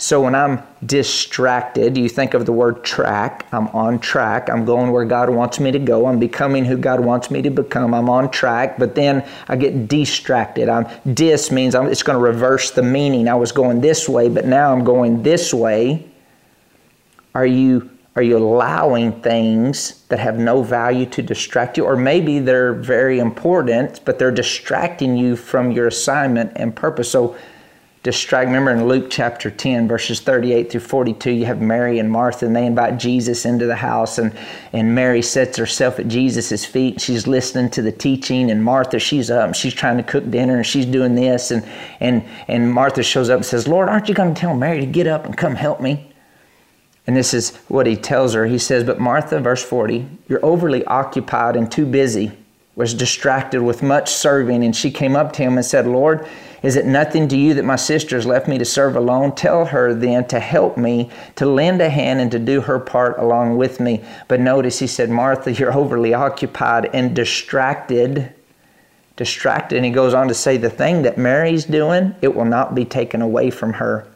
So 0.00 0.22
when 0.22 0.36
I'm 0.36 0.62
distracted, 0.86 1.98
you 1.98 2.08
think 2.08 2.32
of 2.32 2.46
the 2.46 2.52
word 2.52 2.84
track. 2.84 3.46
I'm 3.50 3.66
on 3.68 3.98
track. 3.98 4.48
I'm 4.48 4.64
going 4.64 4.92
where 4.92 5.04
God 5.04 5.28
wants 5.28 5.58
me 5.58 5.72
to 5.72 5.78
go. 5.80 6.06
I'm 6.06 6.20
becoming 6.20 6.64
who 6.64 6.76
God 6.76 7.00
wants 7.00 7.32
me 7.32 7.42
to 7.42 7.50
become. 7.50 7.92
I'm 7.92 8.08
on 8.08 8.30
track, 8.30 8.78
but 8.78 8.94
then 8.94 9.28
I 9.48 9.56
get 9.56 9.88
distracted. 9.88 10.68
I'm 10.68 10.86
dis 11.14 11.50
means 11.50 11.74
I'm, 11.74 11.88
it's 11.88 12.04
going 12.04 12.14
to 12.14 12.22
reverse 12.22 12.70
the 12.70 12.82
meaning. 12.82 13.26
I 13.26 13.34
was 13.34 13.50
going 13.50 13.80
this 13.80 14.08
way, 14.08 14.28
but 14.28 14.46
now 14.46 14.72
I'm 14.72 14.84
going 14.84 15.24
this 15.24 15.52
way. 15.52 16.08
Are 17.34 17.46
you 17.46 17.90
are 18.14 18.22
you 18.22 18.36
allowing 18.36 19.20
things 19.22 20.02
that 20.08 20.18
have 20.18 20.38
no 20.38 20.62
value 20.62 21.06
to 21.06 21.22
distract 21.22 21.76
you 21.76 21.84
or 21.84 21.96
maybe 21.96 22.40
they're 22.40 22.74
very 22.74 23.20
important, 23.20 24.00
but 24.04 24.18
they're 24.18 24.32
distracting 24.32 25.16
you 25.16 25.36
from 25.36 25.70
your 25.70 25.86
assignment 25.86 26.50
and 26.56 26.74
purpose. 26.74 27.08
So 27.08 27.36
distract. 28.02 28.46
Remember 28.46 28.70
in 28.70 28.86
Luke 28.86 29.08
chapter 29.10 29.50
10, 29.50 29.88
verses 29.88 30.20
38 30.20 30.70
through 30.70 30.80
42, 30.80 31.30
you 31.30 31.46
have 31.46 31.60
Mary 31.60 31.98
and 31.98 32.10
Martha, 32.10 32.46
and 32.46 32.54
they 32.54 32.66
invite 32.66 32.98
Jesus 32.98 33.44
into 33.44 33.66
the 33.66 33.76
house, 33.76 34.18
and, 34.18 34.36
and 34.72 34.94
Mary 34.94 35.22
sets 35.22 35.56
herself 35.56 35.98
at 35.98 36.08
Jesus' 36.08 36.64
feet. 36.64 37.00
She's 37.00 37.26
listening 37.26 37.70
to 37.70 37.82
the 37.82 37.92
teaching, 37.92 38.50
and 38.50 38.62
Martha, 38.62 38.98
she's 38.98 39.30
up, 39.30 39.54
she's 39.54 39.74
trying 39.74 39.96
to 39.96 40.02
cook 40.02 40.30
dinner, 40.30 40.56
and 40.56 40.66
she's 40.66 40.86
doing 40.86 41.14
this, 41.14 41.50
and, 41.50 41.66
and, 42.00 42.24
and 42.46 42.72
Martha 42.72 43.02
shows 43.02 43.30
up 43.30 43.36
and 43.36 43.46
says, 43.46 43.66
Lord, 43.66 43.88
aren't 43.88 44.08
you 44.08 44.14
going 44.14 44.34
to 44.34 44.40
tell 44.40 44.54
Mary 44.54 44.80
to 44.80 44.86
get 44.86 45.06
up 45.06 45.24
and 45.24 45.36
come 45.36 45.54
help 45.54 45.80
me? 45.80 46.08
And 47.08 47.16
this 47.16 47.32
is 47.32 47.56
what 47.68 47.86
he 47.86 47.96
tells 47.96 48.34
her. 48.34 48.44
He 48.44 48.58
says, 48.58 48.84
But 48.84 49.00
Martha, 49.00 49.40
verse 49.40 49.62
40, 49.62 50.06
you're 50.28 50.44
overly 50.44 50.84
occupied 50.84 51.56
and 51.56 51.72
too 51.72 51.86
busy, 51.86 52.32
was 52.76 52.92
distracted 52.92 53.62
with 53.62 53.82
much 53.82 54.10
serving. 54.10 54.62
And 54.62 54.76
she 54.76 54.90
came 54.90 55.16
up 55.16 55.32
to 55.32 55.42
him 55.42 55.56
and 55.56 55.64
said, 55.64 55.86
Lord, 55.86 56.28
is 56.62 56.76
it 56.76 56.86
nothing 56.86 57.28
to 57.28 57.36
you 57.36 57.54
that 57.54 57.64
my 57.64 57.76
sister 57.76 58.16
has 58.16 58.26
left 58.26 58.48
me 58.48 58.58
to 58.58 58.64
serve 58.64 58.96
alone? 58.96 59.34
Tell 59.34 59.66
her 59.66 59.94
then 59.94 60.26
to 60.28 60.40
help 60.40 60.76
me, 60.76 61.10
to 61.36 61.46
lend 61.46 61.80
a 61.80 61.88
hand 61.88 62.20
and 62.20 62.30
to 62.32 62.38
do 62.38 62.60
her 62.62 62.80
part 62.80 63.18
along 63.18 63.56
with 63.56 63.78
me. 63.78 64.04
But 64.26 64.40
notice 64.40 64.78
he 64.78 64.88
said, 64.88 65.08
Martha, 65.08 65.52
you're 65.52 65.72
overly 65.72 66.14
occupied 66.14 66.90
and 66.92 67.14
distracted. 67.14 68.32
Distracted. 69.16 69.76
And 69.76 69.84
he 69.84 69.92
goes 69.92 70.14
on 70.14 70.28
to 70.28 70.34
say, 70.34 70.56
the 70.56 70.70
thing 70.70 71.02
that 71.02 71.16
Mary's 71.16 71.64
doing, 71.64 72.14
it 72.22 72.34
will 72.34 72.44
not 72.44 72.74
be 72.74 72.84
taken 72.84 73.22
away 73.22 73.50
from 73.50 73.74
her. 73.74 74.06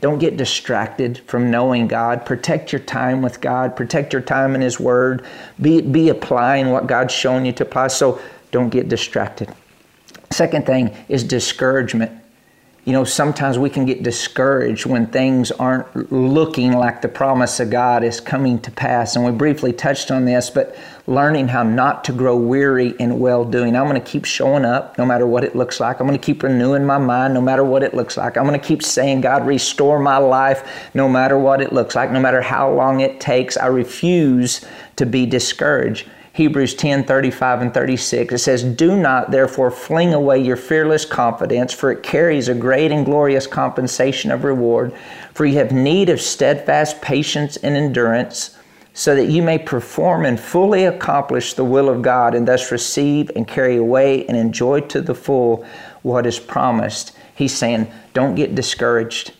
Don't 0.00 0.18
get 0.18 0.36
distracted 0.36 1.18
from 1.26 1.50
knowing 1.50 1.88
God. 1.88 2.26
Protect 2.26 2.72
your 2.72 2.80
time 2.80 3.22
with 3.22 3.40
God. 3.40 3.74
Protect 3.76 4.12
your 4.12 4.22
time 4.22 4.54
in 4.54 4.60
His 4.60 4.78
Word. 4.78 5.24
Be, 5.60 5.80
be 5.80 6.10
applying 6.10 6.70
what 6.70 6.86
God's 6.86 7.14
shown 7.14 7.46
you 7.46 7.52
to 7.52 7.62
apply. 7.62 7.88
So 7.88 8.20
don't 8.50 8.68
get 8.68 8.88
distracted. 8.88 9.54
Second 10.30 10.66
thing 10.66 10.94
is 11.08 11.24
discouragement. 11.24 12.12
You 12.84 12.92
know, 12.92 13.02
sometimes 13.02 13.58
we 13.58 13.68
can 13.68 13.84
get 13.84 14.04
discouraged 14.04 14.86
when 14.86 15.08
things 15.08 15.50
aren't 15.50 16.12
looking 16.12 16.72
like 16.72 17.02
the 17.02 17.08
promise 17.08 17.58
of 17.58 17.68
God 17.68 18.04
is 18.04 18.20
coming 18.20 18.60
to 18.60 18.70
pass. 18.70 19.16
And 19.16 19.24
we 19.24 19.32
briefly 19.32 19.72
touched 19.72 20.12
on 20.12 20.24
this, 20.24 20.50
but 20.50 20.76
learning 21.08 21.48
how 21.48 21.64
not 21.64 22.04
to 22.04 22.12
grow 22.12 22.36
weary 22.36 22.90
in 23.00 23.18
well 23.18 23.44
doing. 23.44 23.74
I'm 23.74 23.88
going 23.88 24.00
to 24.00 24.08
keep 24.08 24.24
showing 24.24 24.64
up 24.64 24.96
no 24.98 25.04
matter 25.04 25.26
what 25.26 25.42
it 25.42 25.56
looks 25.56 25.80
like. 25.80 25.98
I'm 25.98 26.06
going 26.06 26.18
to 26.18 26.24
keep 26.24 26.44
renewing 26.44 26.86
my 26.86 26.98
mind 26.98 27.34
no 27.34 27.40
matter 27.40 27.64
what 27.64 27.82
it 27.82 27.92
looks 27.92 28.16
like. 28.16 28.36
I'm 28.36 28.46
going 28.46 28.60
to 28.60 28.64
keep 28.64 28.84
saying, 28.84 29.22
God, 29.22 29.44
restore 29.44 29.98
my 29.98 30.18
life 30.18 30.88
no 30.94 31.08
matter 31.08 31.36
what 31.36 31.60
it 31.60 31.72
looks 31.72 31.96
like, 31.96 32.12
no 32.12 32.20
matter 32.20 32.40
how 32.40 32.72
long 32.72 33.00
it 33.00 33.18
takes. 33.18 33.56
I 33.56 33.66
refuse 33.66 34.64
to 34.94 35.06
be 35.06 35.26
discouraged. 35.26 36.08
Hebrews 36.36 36.74
10 36.74 37.04
35 37.04 37.62
and 37.62 37.72
36. 37.72 38.34
It 38.34 38.38
says, 38.38 38.62
Do 38.62 38.94
not 38.94 39.30
therefore 39.30 39.70
fling 39.70 40.12
away 40.12 40.38
your 40.38 40.56
fearless 40.56 41.06
confidence, 41.06 41.72
for 41.72 41.90
it 41.90 42.02
carries 42.02 42.48
a 42.48 42.54
great 42.54 42.92
and 42.92 43.06
glorious 43.06 43.46
compensation 43.46 44.30
of 44.30 44.44
reward. 44.44 44.92
For 45.32 45.46
you 45.46 45.56
have 45.56 45.72
need 45.72 46.10
of 46.10 46.20
steadfast 46.20 47.00
patience 47.00 47.56
and 47.56 47.74
endurance, 47.74 48.54
so 48.92 49.14
that 49.14 49.30
you 49.30 49.42
may 49.42 49.56
perform 49.58 50.26
and 50.26 50.38
fully 50.38 50.84
accomplish 50.84 51.54
the 51.54 51.64
will 51.64 51.88
of 51.88 52.02
God, 52.02 52.34
and 52.34 52.46
thus 52.46 52.70
receive 52.70 53.30
and 53.34 53.48
carry 53.48 53.76
away 53.76 54.26
and 54.26 54.36
enjoy 54.36 54.80
to 54.80 55.00
the 55.00 55.14
full 55.14 55.64
what 56.02 56.26
is 56.26 56.38
promised. 56.38 57.16
He's 57.34 57.56
saying, 57.56 57.90
Don't 58.12 58.34
get 58.34 58.54
discouraged. 58.54 59.32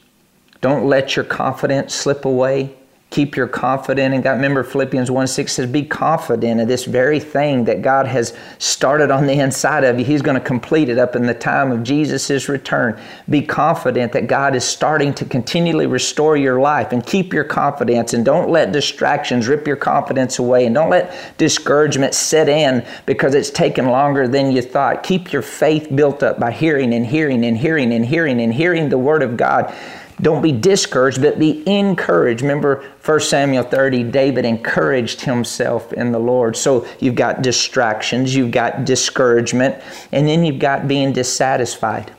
Don't 0.62 0.86
let 0.86 1.14
your 1.14 1.26
confidence 1.26 1.94
slip 1.94 2.24
away 2.24 2.74
keep 3.16 3.34
your 3.34 3.48
confident 3.48 4.12
in 4.12 4.20
God. 4.20 4.32
Remember 4.32 4.62
Philippians 4.62 5.10
1 5.10 5.26
6 5.26 5.50
says, 5.50 5.70
Be 5.70 5.82
confident 5.82 6.60
of 6.60 6.68
this 6.68 6.84
very 6.84 7.18
thing 7.18 7.64
that 7.64 7.80
God 7.80 8.06
has 8.06 8.36
started 8.58 9.10
on 9.10 9.26
the 9.26 9.32
inside 9.32 9.84
of 9.84 9.98
you. 9.98 10.04
He's 10.04 10.20
going 10.20 10.38
to 10.38 10.46
complete 10.46 10.90
it 10.90 10.98
up 10.98 11.16
in 11.16 11.24
the 11.24 11.32
time 11.32 11.72
of 11.72 11.82
Jesus' 11.82 12.46
return. 12.46 13.00
Be 13.30 13.40
confident 13.40 14.12
that 14.12 14.26
God 14.26 14.54
is 14.54 14.64
starting 14.64 15.14
to 15.14 15.24
continually 15.24 15.86
restore 15.86 16.36
your 16.36 16.60
life 16.60 16.92
and 16.92 17.06
keep 17.06 17.32
your 17.32 17.44
confidence 17.44 18.12
and 18.12 18.22
don't 18.22 18.50
let 18.50 18.70
distractions 18.70 19.48
rip 19.48 19.66
your 19.66 19.76
confidence 19.76 20.38
away 20.38 20.66
and 20.66 20.74
don't 20.74 20.90
let 20.90 21.38
discouragement 21.38 22.12
set 22.12 22.50
in 22.50 22.86
because 23.06 23.34
it's 23.34 23.48
taken 23.48 23.86
longer 23.86 24.28
than 24.28 24.52
you 24.52 24.60
thought. 24.60 25.02
Keep 25.02 25.32
your 25.32 25.40
faith 25.40 25.88
built 25.96 26.22
up 26.22 26.38
by 26.38 26.52
hearing 26.52 26.92
and 26.92 27.06
hearing 27.06 27.46
and 27.46 27.56
hearing 27.56 27.94
and 27.94 28.04
hearing 28.04 28.42
and 28.42 28.52
hearing 28.52 28.90
the 28.90 28.98
Word 28.98 29.22
of 29.22 29.38
God. 29.38 29.74
Don't 30.22 30.40
be 30.40 30.52
discouraged, 30.52 31.20
but 31.20 31.38
be 31.38 31.62
encouraged. 31.66 32.40
Remember 32.40 32.82
1 33.04 33.20
Samuel 33.20 33.64
30, 33.64 34.04
David 34.04 34.46
encouraged 34.46 35.20
himself 35.20 35.92
in 35.92 36.10
the 36.10 36.18
Lord. 36.18 36.56
So 36.56 36.86
you've 37.00 37.14
got 37.14 37.42
distractions, 37.42 38.34
you've 38.34 38.50
got 38.50 38.86
discouragement, 38.86 39.82
and 40.12 40.26
then 40.26 40.44
you've 40.44 40.58
got 40.58 40.88
being 40.88 41.12
dissatisfied. 41.12 42.12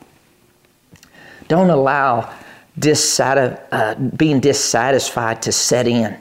Don't 1.48 1.72
allow 1.72 2.32
uh, 2.80 3.96
being 4.16 4.40
dissatisfied 4.40 5.42
to 5.42 5.52
set 5.52 5.88
in 5.88 6.18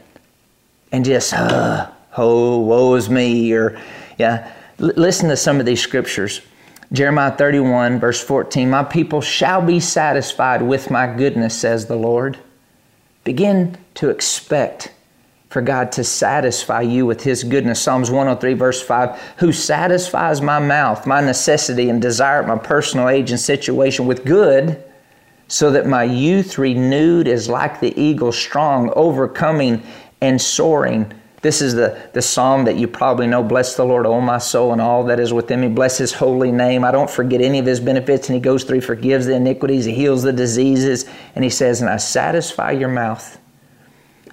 and 0.92 1.04
just, 1.04 1.34
oh, 1.36 2.60
woe 2.60 2.94
is 2.94 3.10
me, 3.10 3.52
or, 3.52 3.78
yeah. 4.18 4.50
L- 4.80 4.92
listen 4.96 5.28
to 5.28 5.36
some 5.36 5.60
of 5.60 5.66
these 5.66 5.80
scriptures. 5.80 6.40
Jeremiah 6.92 7.36
31, 7.36 7.98
verse 7.98 8.22
14 8.22 8.70
My 8.70 8.84
people 8.84 9.20
shall 9.20 9.60
be 9.60 9.80
satisfied 9.80 10.62
with 10.62 10.90
my 10.90 11.06
goodness, 11.06 11.58
says 11.58 11.86
the 11.86 11.96
Lord. 11.96 12.38
Begin 13.24 13.76
to 13.94 14.10
expect 14.10 14.92
for 15.48 15.62
God 15.62 15.90
to 15.92 16.04
satisfy 16.04 16.82
you 16.82 17.06
with 17.06 17.22
His 17.22 17.42
goodness. 17.42 17.80
Psalms 17.80 18.10
103, 18.10 18.54
verse 18.54 18.82
5 18.82 19.20
Who 19.38 19.52
satisfies 19.52 20.40
my 20.40 20.58
mouth, 20.60 21.06
my 21.06 21.20
necessity, 21.20 21.88
and 21.88 22.00
desire 22.00 22.46
my 22.46 22.58
personal 22.58 23.08
age 23.08 23.30
and 23.30 23.40
situation 23.40 24.06
with 24.06 24.24
good, 24.24 24.82
so 25.48 25.70
that 25.70 25.86
my 25.86 26.04
youth 26.04 26.58
renewed 26.58 27.26
is 27.26 27.48
like 27.48 27.80
the 27.80 28.00
eagle, 28.00 28.32
strong, 28.32 28.92
overcoming, 28.94 29.82
and 30.20 30.40
soaring. 30.40 31.12
This 31.46 31.62
is 31.62 31.76
the, 31.76 31.96
the 32.12 32.22
psalm 32.22 32.64
that 32.64 32.74
you 32.74 32.88
probably 32.88 33.28
know. 33.28 33.40
Bless 33.40 33.76
the 33.76 33.84
Lord, 33.84 34.04
O 34.04 34.20
my 34.20 34.38
soul, 34.38 34.72
and 34.72 34.80
all 34.80 35.04
that 35.04 35.20
is 35.20 35.32
within 35.32 35.60
me. 35.60 35.68
Bless 35.68 35.96
his 35.96 36.12
holy 36.12 36.50
name. 36.50 36.82
I 36.82 36.90
don't 36.90 37.08
forget 37.08 37.40
any 37.40 37.60
of 37.60 37.66
his 37.66 37.78
benefits. 37.78 38.28
And 38.28 38.34
he 38.34 38.40
goes 38.40 38.64
through, 38.64 38.80
he 38.80 38.80
forgives 38.80 39.26
the 39.26 39.34
iniquities, 39.34 39.84
he 39.84 39.94
heals 39.94 40.24
the 40.24 40.32
diseases. 40.32 41.04
And 41.36 41.44
he 41.44 41.50
says, 41.50 41.80
And 41.80 41.88
I 41.88 41.98
satisfy 41.98 42.72
your 42.72 42.88
mouth 42.88 43.38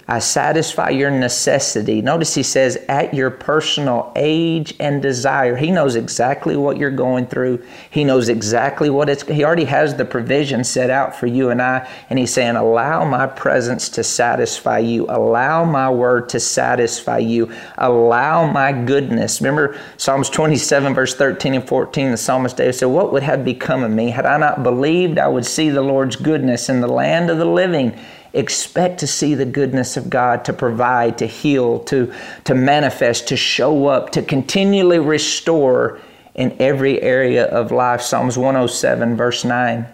I 0.06 0.18
satisfy 0.18 0.90
your 0.90 1.10
necessity. 1.10 2.02
Notice 2.02 2.34
he 2.34 2.42
says, 2.42 2.76
at 2.88 3.14
your 3.14 3.30
personal 3.30 4.12
age 4.16 4.74
and 4.78 5.00
desire. 5.00 5.56
He 5.56 5.70
knows 5.70 5.96
exactly 5.96 6.56
what 6.56 6.76
you're 6.76 6.90
going 6.90 7.26
through. 7.26 7.64
He 7.90 8.04
knows 8.04 8.28
exactly 8.28 8.90
what 8.90 9.08
it's, 9.08 9.22
he 9.22 9.44
already 9.44 9.64
has 9.64 9.94
the 9.94 10.04
provision 10.04 10.62
set 10.62 10.90
out 10.90 11.16
for 11.16 11.26
you 11.26 11.48
and 11.48 11.62
I. 11.62 11.88
And 12.10 12.18
he's 12.18 12.34
saying, 12.34 12.56
allow 12.56 13.04
my 13.06 13.26
presence 13.26 13.88
to 13.90 14.04
satisfy 14.04 14.80
you. 14.80 15.06
Allow 15.08 15.64
my 15.64 15.90
word 15.90 16.28
to 16.30 16.40
satisfy 16.40 17.18
you. 17.18 17.50
Allow 17.78 18.50
my 18.50 18.72
goodness. 18.72 19.40
Remember 19.40 19.78
Psalms 19.96 20.28
27, 20.28 20.92
verse 20.92 21.14
13 21.14 21.54
and 21.54 21.66
14, 21.66 22.10
the 22.10 22.16
psalmist 22.18 22.58
David 22.58 22.74
said, 22.74 22.86
What 22.86 23.10
would 23.12 23.22
have 23.22 23.42
become 23.42 23.82
of 23.82 23.90
me 23.90 24.10
had 24.10 24.26
I 24.26 24.36
not 24.36 24.62
believed 24.62 25.18
I 25.18 25.28
would 25.28 25.46
see 25.46 25.70
the 25.70 25.82
Lord's 25.82 26.16
goodness 26.16 26.68
in 26.68 26.82
the 26.82 26.88
land 26.88 27.30
of 27.30 27.38
the 27.38 27.46
living? 27.46 27.98
Expect 28.34 29.00
to 29.00 29.06
see 29.06 29.34
the 29.34 29.44
goodness 29.44 29.96
of 29.96 30.10
God 30.10 30.44
to 30.44 30.52
provide, 30.52 31.18
to 31.18 31.26
heal, 31.26 31.80
to, 31.84 32.12
to 32.44 32.54
manifest, 32.54 33.28
to 33.28 33.36
show 33.36 33.86
up, 33.86 34.10
to 34.10 34.22
continually 34.22 34.98
restore 34.98 36.00
in 36.34 36.56
every 36.60 37.00
area 37.02 37.46
of 37.46 37.70
life. 37.70 38.00
Psalms 38.00 38.36
107, 38.36 39.16
verse 39.16 39.44
9. 39.44 39.86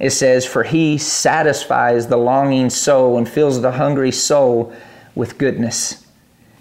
It 0.00 0.10
says, 0.10 0.46
For 0.46 0.62
he 0.62 0.98
satisfies 0.98 2.06
the 2.06 2.16
longing 2.16 2.70
soul 2.70 3.18
and 3.18 3.28
fills 3.28 3.60
the 3.60 3.72
hungry 3.72 4.12
soul 4.12 4.72
with 5.14 5.38
goodness. 5.38 6.06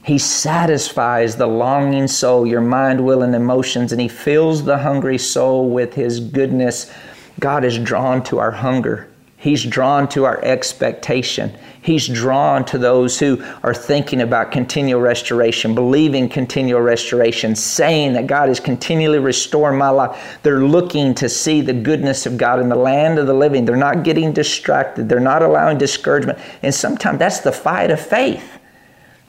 He 0.03 0.17
satisfies 0.17 1.35
the 1.35 1.47
longing 1.47 2.07
soul, 2.07 2.47
your 2.47 2.61
mind, 2.61 3.05
will, 3.05 3.21
and 3.21 3.35
emotions, 3.35 3.91
and 3.91 4.01
He 4.01 4.07
fills 4.07 4.63
the 4.63 4.77
hungry 4.77 5.17
soul 5.17 5.69
with 5.69 5.93
His 5.93 6.19
goodness. 6.19 6.91
God 7.39 7.63
is 7.63 7.77
drawn 7.77 8.23
to 8.23 8.39
our 8.39 8.51
hunger. 8.51 9.08
He's 9.39 9.63
drawn 9.63 10.09
to 10.09 10.25
our 10.25 10.43
expectation. 10.43 11.53
He's 11.81 12.09
drawn 12.09 12.65
to 12.65 12.77
those 12.77 13.17
who 13.17 13.41
are 13.63 13.73
thinking 13.73 14.19
about 14.19 14.51
continual 14.51 14.99
restoration, 14.99 15.73
believing 15.73 16.27
continual 16.27 16.81
restoration, 16.81 17.55
saying 17.55 18.13
that 18.13 18.27
God 18.27 18.49
is 18.49 18.59
continually 18.59 19.19
restoring 19.19 19.77
my 19.77 19.89
life. 19.89 20.39
They're 20.43 20.65
looking 20.65 21.15
to 21.15 21.29
see 21.29 21.61
the 21.61 21.71
goodness 21.71 22.25
of 22.25 22.37
God 22.37 22.59
in 22.59 22.67
the 22.67 22.75
land 22.75 23.17
of 23.17 23.27
the 23.27 23.33
living. 23.33 23.63
They're 23.63 23.77
not 23.77 24.03
getting 24.03 24.33
distracted. 24.33 25.07
They're 25.07 25.21
not 25.21 25.41
allowing 25.41 25.77
discouragement. 25.77 26.37
And 26.61 26.75
sometimes 26.75 27.19
that's 27.19 27.39
the 27.39 27.53
fight 27.53 27.91
of 27.91 28.01
faith 28.01 28.58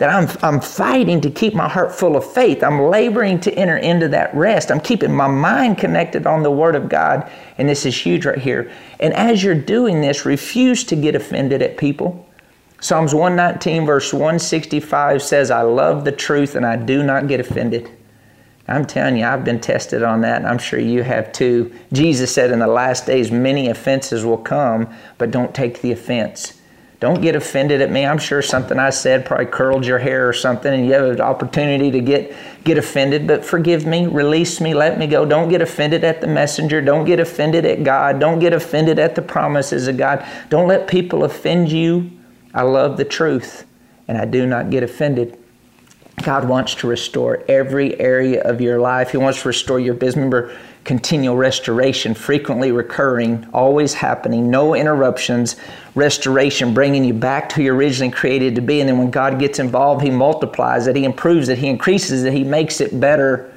that 0.00 0.08
I'm, 0.08 0.28
I'm 0.42 0.62
fighting 0.62 1.20
to 1.20 1.30
keep 1.30 1.52
my 1.52 1.68
heart 1.68 1.94
full 1.94 2.16
of 2.16 2.24
faith. 2.24 2.64
I'm 2.64 2.80
laboring 2.80 3.38
to 3.40 3.52
enter 3.52 3.76
into 3.76 4.08
that 4.08 4.34
rest. 4.34 4.72
I'm 4.72 4.80
keeping 4.80 5.12
my 5.12 5.28
mind 5.28 5.76
connected 5.76 6.26
on 6.26 6.42
the 6.42 6.50
Word 6.50 6.74
of 6.74 6.88
God. 6.88 7.30
And 7.58 7.68
this 7.68 7.84
is 7.84 7.94
huge 7.94 8.24
right 8.24 8.38
here. 8.38 8.72
And 8.98 9.12
as 9.12 9.44
you're 9.44 9.54
doing 9.54 10.00
this, 10.00 10.24
refuse 10.24 10.84
to 10.84 10.96
get 10.96 11.14
offended 11.14 11.60
at 11.60 11.76
people. 11.76 12.26
Psalms 12.80 13.14
119, 13.14 13.84
verse 13.84 14.10
165 14.14 15.22
says, 15.22 15.50
I 15.50 15.60
love 15.60 16.06
the 16.06 16.12
truth 16.12 16.54
and 16.54 16.64
I 16.64 16.76
do 16.76 17.02
not 17.02 17.28
get 17.28 17.38
offended. 17.38 17.90
I'm 18.68 18.86
telling 18.86 19.18
you, 19.18 19.26
I've 19.26 19.44
been 19.44 19.60
tested 19.60 20.02
on 20.02 20.20
that, 20.20 20.36
and 20.36 20.46
I'm 20.46 20.58
sure 20.58 20.78
you 20.78 21.02
have 21.02 21.32
too. 21.32 21.74
Jesus 21.92 22.32
said, 22.32 22.52
In 22.52 22.60
the 22.60 22.68
last 22.68 23.04
days, 23.04 23.32
many 23.32 23.68
offenses 23.68 24.24
will 24.24 24.38
come, 24.38 24.88
but 25.18 25.32
don't 25.32 25.52
take 25.52 25.82
the 25.82 25.90
offense. 25.90 26.59
Don't 27.00 27.22
get 27.22 27.34
offended 27.34 27.80
at 27.80 27.90
me. 27.90 28.04
I'm 28.04 28.18
sure 28.18 28.42
something 28.42 28.78
I 28.78 28.90
said 28.90 29.24
probably 29.24 29.46
curled 29.46 29.86
your 29.86 29.98
hair 29.98 30.28
or 30.28 30.34
something, 30.34 30.72
and 30.72 30.84
you 30.84 30.92
have 30.92 31.04
an 31.04 31.20
opportunity 31.22 31.90
to 31.90 32.00
get 32.00 32.36
get 32.62 32.76
offended. 32.76 33.26
But 33.26 33.42
forgive 33.42 33.86
me, 33.86 34.06
release 34.06 34.60
me, 34.60 34.74
let 34.74 34.98
me 34.98 35.06
go. 35.06 35.24
Don't 35.24 35.48
get 35.48 35.62
offended 35.62 36.04
at 36.04 36.20
the 36.20 36.26
messenger. 36.26 36.82
Don't 36.82 37.06
get 37.06 37.18
offended 37.18 37.64
at 37.64 37.84
God. 37.84 38.20
Don't 38.20 38.38
get 38.38 38.52
offended 38.52 38.98
at 38.98 39.14
the 39.14 39.22
promises 39.22 39.88
of 39.88 39.96
God. 39.96 40.26
Don't 40.50 40.68
let 40.68 40.88
people 40.88 41.24
offend 41.24 41.72
you. 41.72 42.10
I 42.52 42.62
love 42.62 42.98
the 42.98 43.04
truth, 43.06 43.64
and 44.06 44.18
I 44.18 44.26
do 44.26 44.44
not 44.44 44.68
get 44.68 44.82
offended. 44.82 45.38
God 46.22 46.46
wants 46.46 46.74
to 46.76 46.86
restore 46.86 47.42
every 47.48 47.98
area 47.98 48.42
of 48.42 48.60
your 48.60 48.78
life. 48.78 49.12
He 49.12 49.16
wants 49.16 49.40
to 49.40 49.48
restore 49.48 49.80
your 49.80 49.94
business. 49.94 50.16
Remember, 50.16 50.54
continual 50.84 51.36
restoration, 51.36 52.14
frequently 52.14 52.72
recurring, 52.72 53.46
always 53.52 53.94
happening, 53.94 54.50
no 54.50 54.74
interruptions, 54.74 55.56
restoration, 55.94 56.72
bringing 56.72 57.04
you 57.04 57.14
back 57.14 57.48
to 57.50 57.56
who 57.56 57.62
you 57.62 57.74
originally 57.74 58.10
created 58.10 58.54
to 58.54 58.60
be. 58.60 58.80
And 58.80 58.88
then 58.88 58.98
when 58.98 59.10
God 59.10 59.38
gets 59.38 59.58
involved, 59.58 60.02
He 60.02 60.10
multiplies 60.10 60.86
it, 60.86 60.96
He 60.96 61.04
improves 61.04 61.48
it, 61.48 61.58
He 61.58 61.68
increases 61.68 62.24
it, 62.24 62.32
He 62.32 62.44
makes 62.44 62.80
it 62.80 62.98
better. 62.98 63.52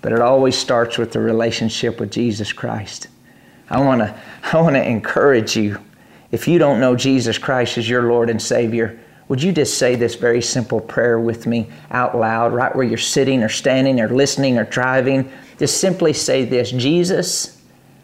But 0.00 0.12
it 0.12 0.20
always 0.20 0.56
starts 0.56 0.98
with 0.98 1.12
the 1.12 1.20
relationship 1.20 2.00
with 2.00 2.10
Jesus 2.10 2.52
Christ. 2.52 3.08
I 3.70 3.80
want 3.80 4.00
to 4.00 4.20
I 4.52 4.60
want 4.60 4.76
to 4.76 4.86
encourage 4.86 5.56
you. 5.56 5.78
If 6.30 6.48
you 6.48 6.58
don't 6.58 6.80
know 6.80 6.96
Jesus 6.96 7.36
Christ 7.36 7.76
as 7.76 7.88
your 7.88 8.04
Lord 8.04 8.30
and 8.30 8.40
Savior, 8.40 8.98
would 9.28 9.42
you 9.42 9.52
just 9.52 9.78
say 9.78 9.94
this 9.94 10.14
very 10.14 10.42
simple 10.42 10.80
prayer 10.80 11.20
with 11.20 11.46
me 11.46 11.70
out 11.90 12.16
loud, 12.16 12.52
right 12.52 12.74
where 12.74 12.84
you're 12.84 12.98
sitting 12.98 13.42
or 13.42 13.48
standing 13.48 14.00
or 14.00 14.08
listening 14.08 14.58
or 14.58 14.64
driving? 14.64 15.30
Just 15.62 15.78
simply 15.80 16.12
say 16.12 16.44
this 16.44 16.72
Jesus, 16.72 17.62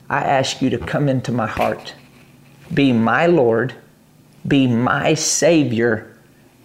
I 0.09 0.21
ask 0.21 0.63
you 0.63 0.71
to 0.71 0.79
come 0.79 1.09
into 1.09 1.33
my 1.33 1.49
heart, 1.49 1.93
be 2.73 2.93
my 2.93 3.27
Lord, 3.27 3.75
be 4.47 4.69
my 4.69 5.15
Savior. 5.15 6.17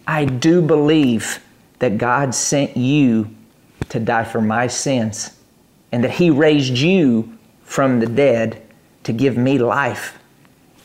I 0.05 0.25
do 0.25 0.61
believe 0.61 1.43
that 1.79 1.97
God 1.97 2.35
sent 2.35 2.77
you 2.77 3.27
to 3.89 3.99
die 3.99 4.23
for 4.23 4.39
my 4.39 4.67
sins 4.67 5.35
and 5.91 6.03
that 6.03 6.11
He 6.11 6.29
raised 6.29 6.77
you 6.77 7.39
from 7.63 7.99
the 7.99 8.05
dead 8.05 8.61
to 9.05 9.11
give 9.11 9.35
me 9.35 9.57
life. 9.57 10.19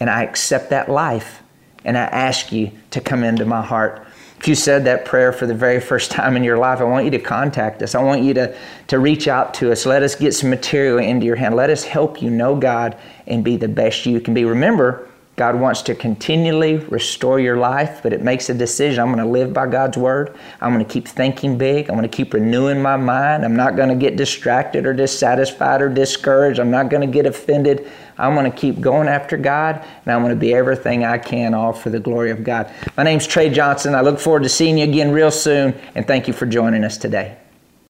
And 0.00 0.08
I 0.08 0.22
accept 0.22 0.70
that 0.70 0.88
life 0.88 1.42
and 1.84 1.98
I 1.98 2.04
ask 2.04 2.50
you 2.50 2.70
to 2.92 3.02
come 3.02 3.22
into 3.22 3.44
my 3.44 3.60
heart. 3.60 4.06
If 4.38 4.46
you 4.46 4.54
said 4.54 4.84
that 4.84 5.04
prayer 5.04 5.32
for 5.32 5.46
the 5.46 5.54
very 5.54 5.80
first 5.80 6.10
time 6.12 6.36
in 6.36 6.44
your 6.44 6.58
life, 6.58 6.80
I 6.80 6.84
want 6.84 7.04
you 7.04 7.10
to 7.10 7.18
contact 7.18 7.82
us. 7.82 7.94
I 7.94 8.02
want 8.02 8.22
you 8.22 8.34
to, 8.34 8.56
to 8.86 8.98
reach 8.98 9.26
out 9.26 9.52
to 9.54 9.72
us. 9.72 9.84
Let 9.84 10.02
us 10.04 10.14
get 10.14 10.32
some 10.32 10.48
material 10.48 10.98
into 10.98 11.26
your 11.26 11.36
hand. 11.36 11.56
Let 11.56 11.70
us 11.70 11.82
help 11.82 12.22
you 12.22 12.30
know 12.30 12.54
God 12.54 12.96
and 13.26 13.42
be 13.42 13.56
the 13.56 13.68
best 13.68 14.06
you 14.06 14.20
can 14.20 14.34
be. 14.34 14.44
Remember, 14.44 15.08
God 15.38 15.54
wants 15.54 15.82
to 15.82 15.94
continually 15.94 16.76
restore 16.76 17.38
your 17.38 17.56
life, 17.56 18.00
but 18.02 18.12
it 18.12 18.22
makes 18.22 18.50
a 18.50 18.54
decision. 18.54 19.00
I'm 19.00 19.12
going 19.12 19.24
to 19.24 19.30
live 19.30 19.52
by 19.52 19.68
God's 19.68 19.96
word. 19.96 20.36
I'm 20.60 20.72
going 20.72 20.84
to 20.84 20.92
keep 20.92 21.06
thinking 21.06 21.56
big. 21.56 21.88
I'm 21.88 21.96
going 21.96 22.08
to 22.08 22.16
keep 22.16 22.34
renewing 22.34 22.82
my 22.82 22.96
mind. 22.96 23.44
I'm 23.44 23.54
not 23.54 23.76
going 23.76 23.88
to 23.88 23.94
get 23.94 24.16
distracted 24.16 24.84
or 24.84 24.92
dissatisfied 24.92 25.80
or 25.80 25.88
discouraged. 25.88 26.58
I'm 26.58 26.72
not 26.72 26.90
going 26.90 27.02
to 27.02 27.12
get 27.12 27.24
offended. 27.24 27.88
I'm 28.18 28.34
going 28.34 28.50
to 28.50 28.56
keep 28.56 28.80
going 28.80 29.08
after 29.08 29.36
God, 29.36 29.76
and 30.04 30.12
I'm 30.12 30.22
going 30.22 30.34
to 30.34 30.40
be 30.40 30.52
everything 30.52 31.04
I 31.04 31.18
can, 31.18 31.54
all 31.54 31.72
for 31.72 31.90
the 31.90 32.00
glory 32.00 32.30
of 32.30 32.44
God. 32.44 32.72
My 32.96 33.04
name's 33.04 33.26
Trey 33.26 33.48
Johnson. 33.48 33.94
I 33.94 34.00
look 34.00 34.18
forward 34.18 34.42
to 34.42 34.48
seeing 34.48 34.78
you 34.78 34.84
again 34.84 35.12
real 35.12 35.30
soon, 35.30 35.74
and 35.94 36.06
thank 36.06 36.26
you 36.26 36.34
for 36.34 36.46
joining 36.46 36.84
us 36.84 36.98
today. 36.98 37.36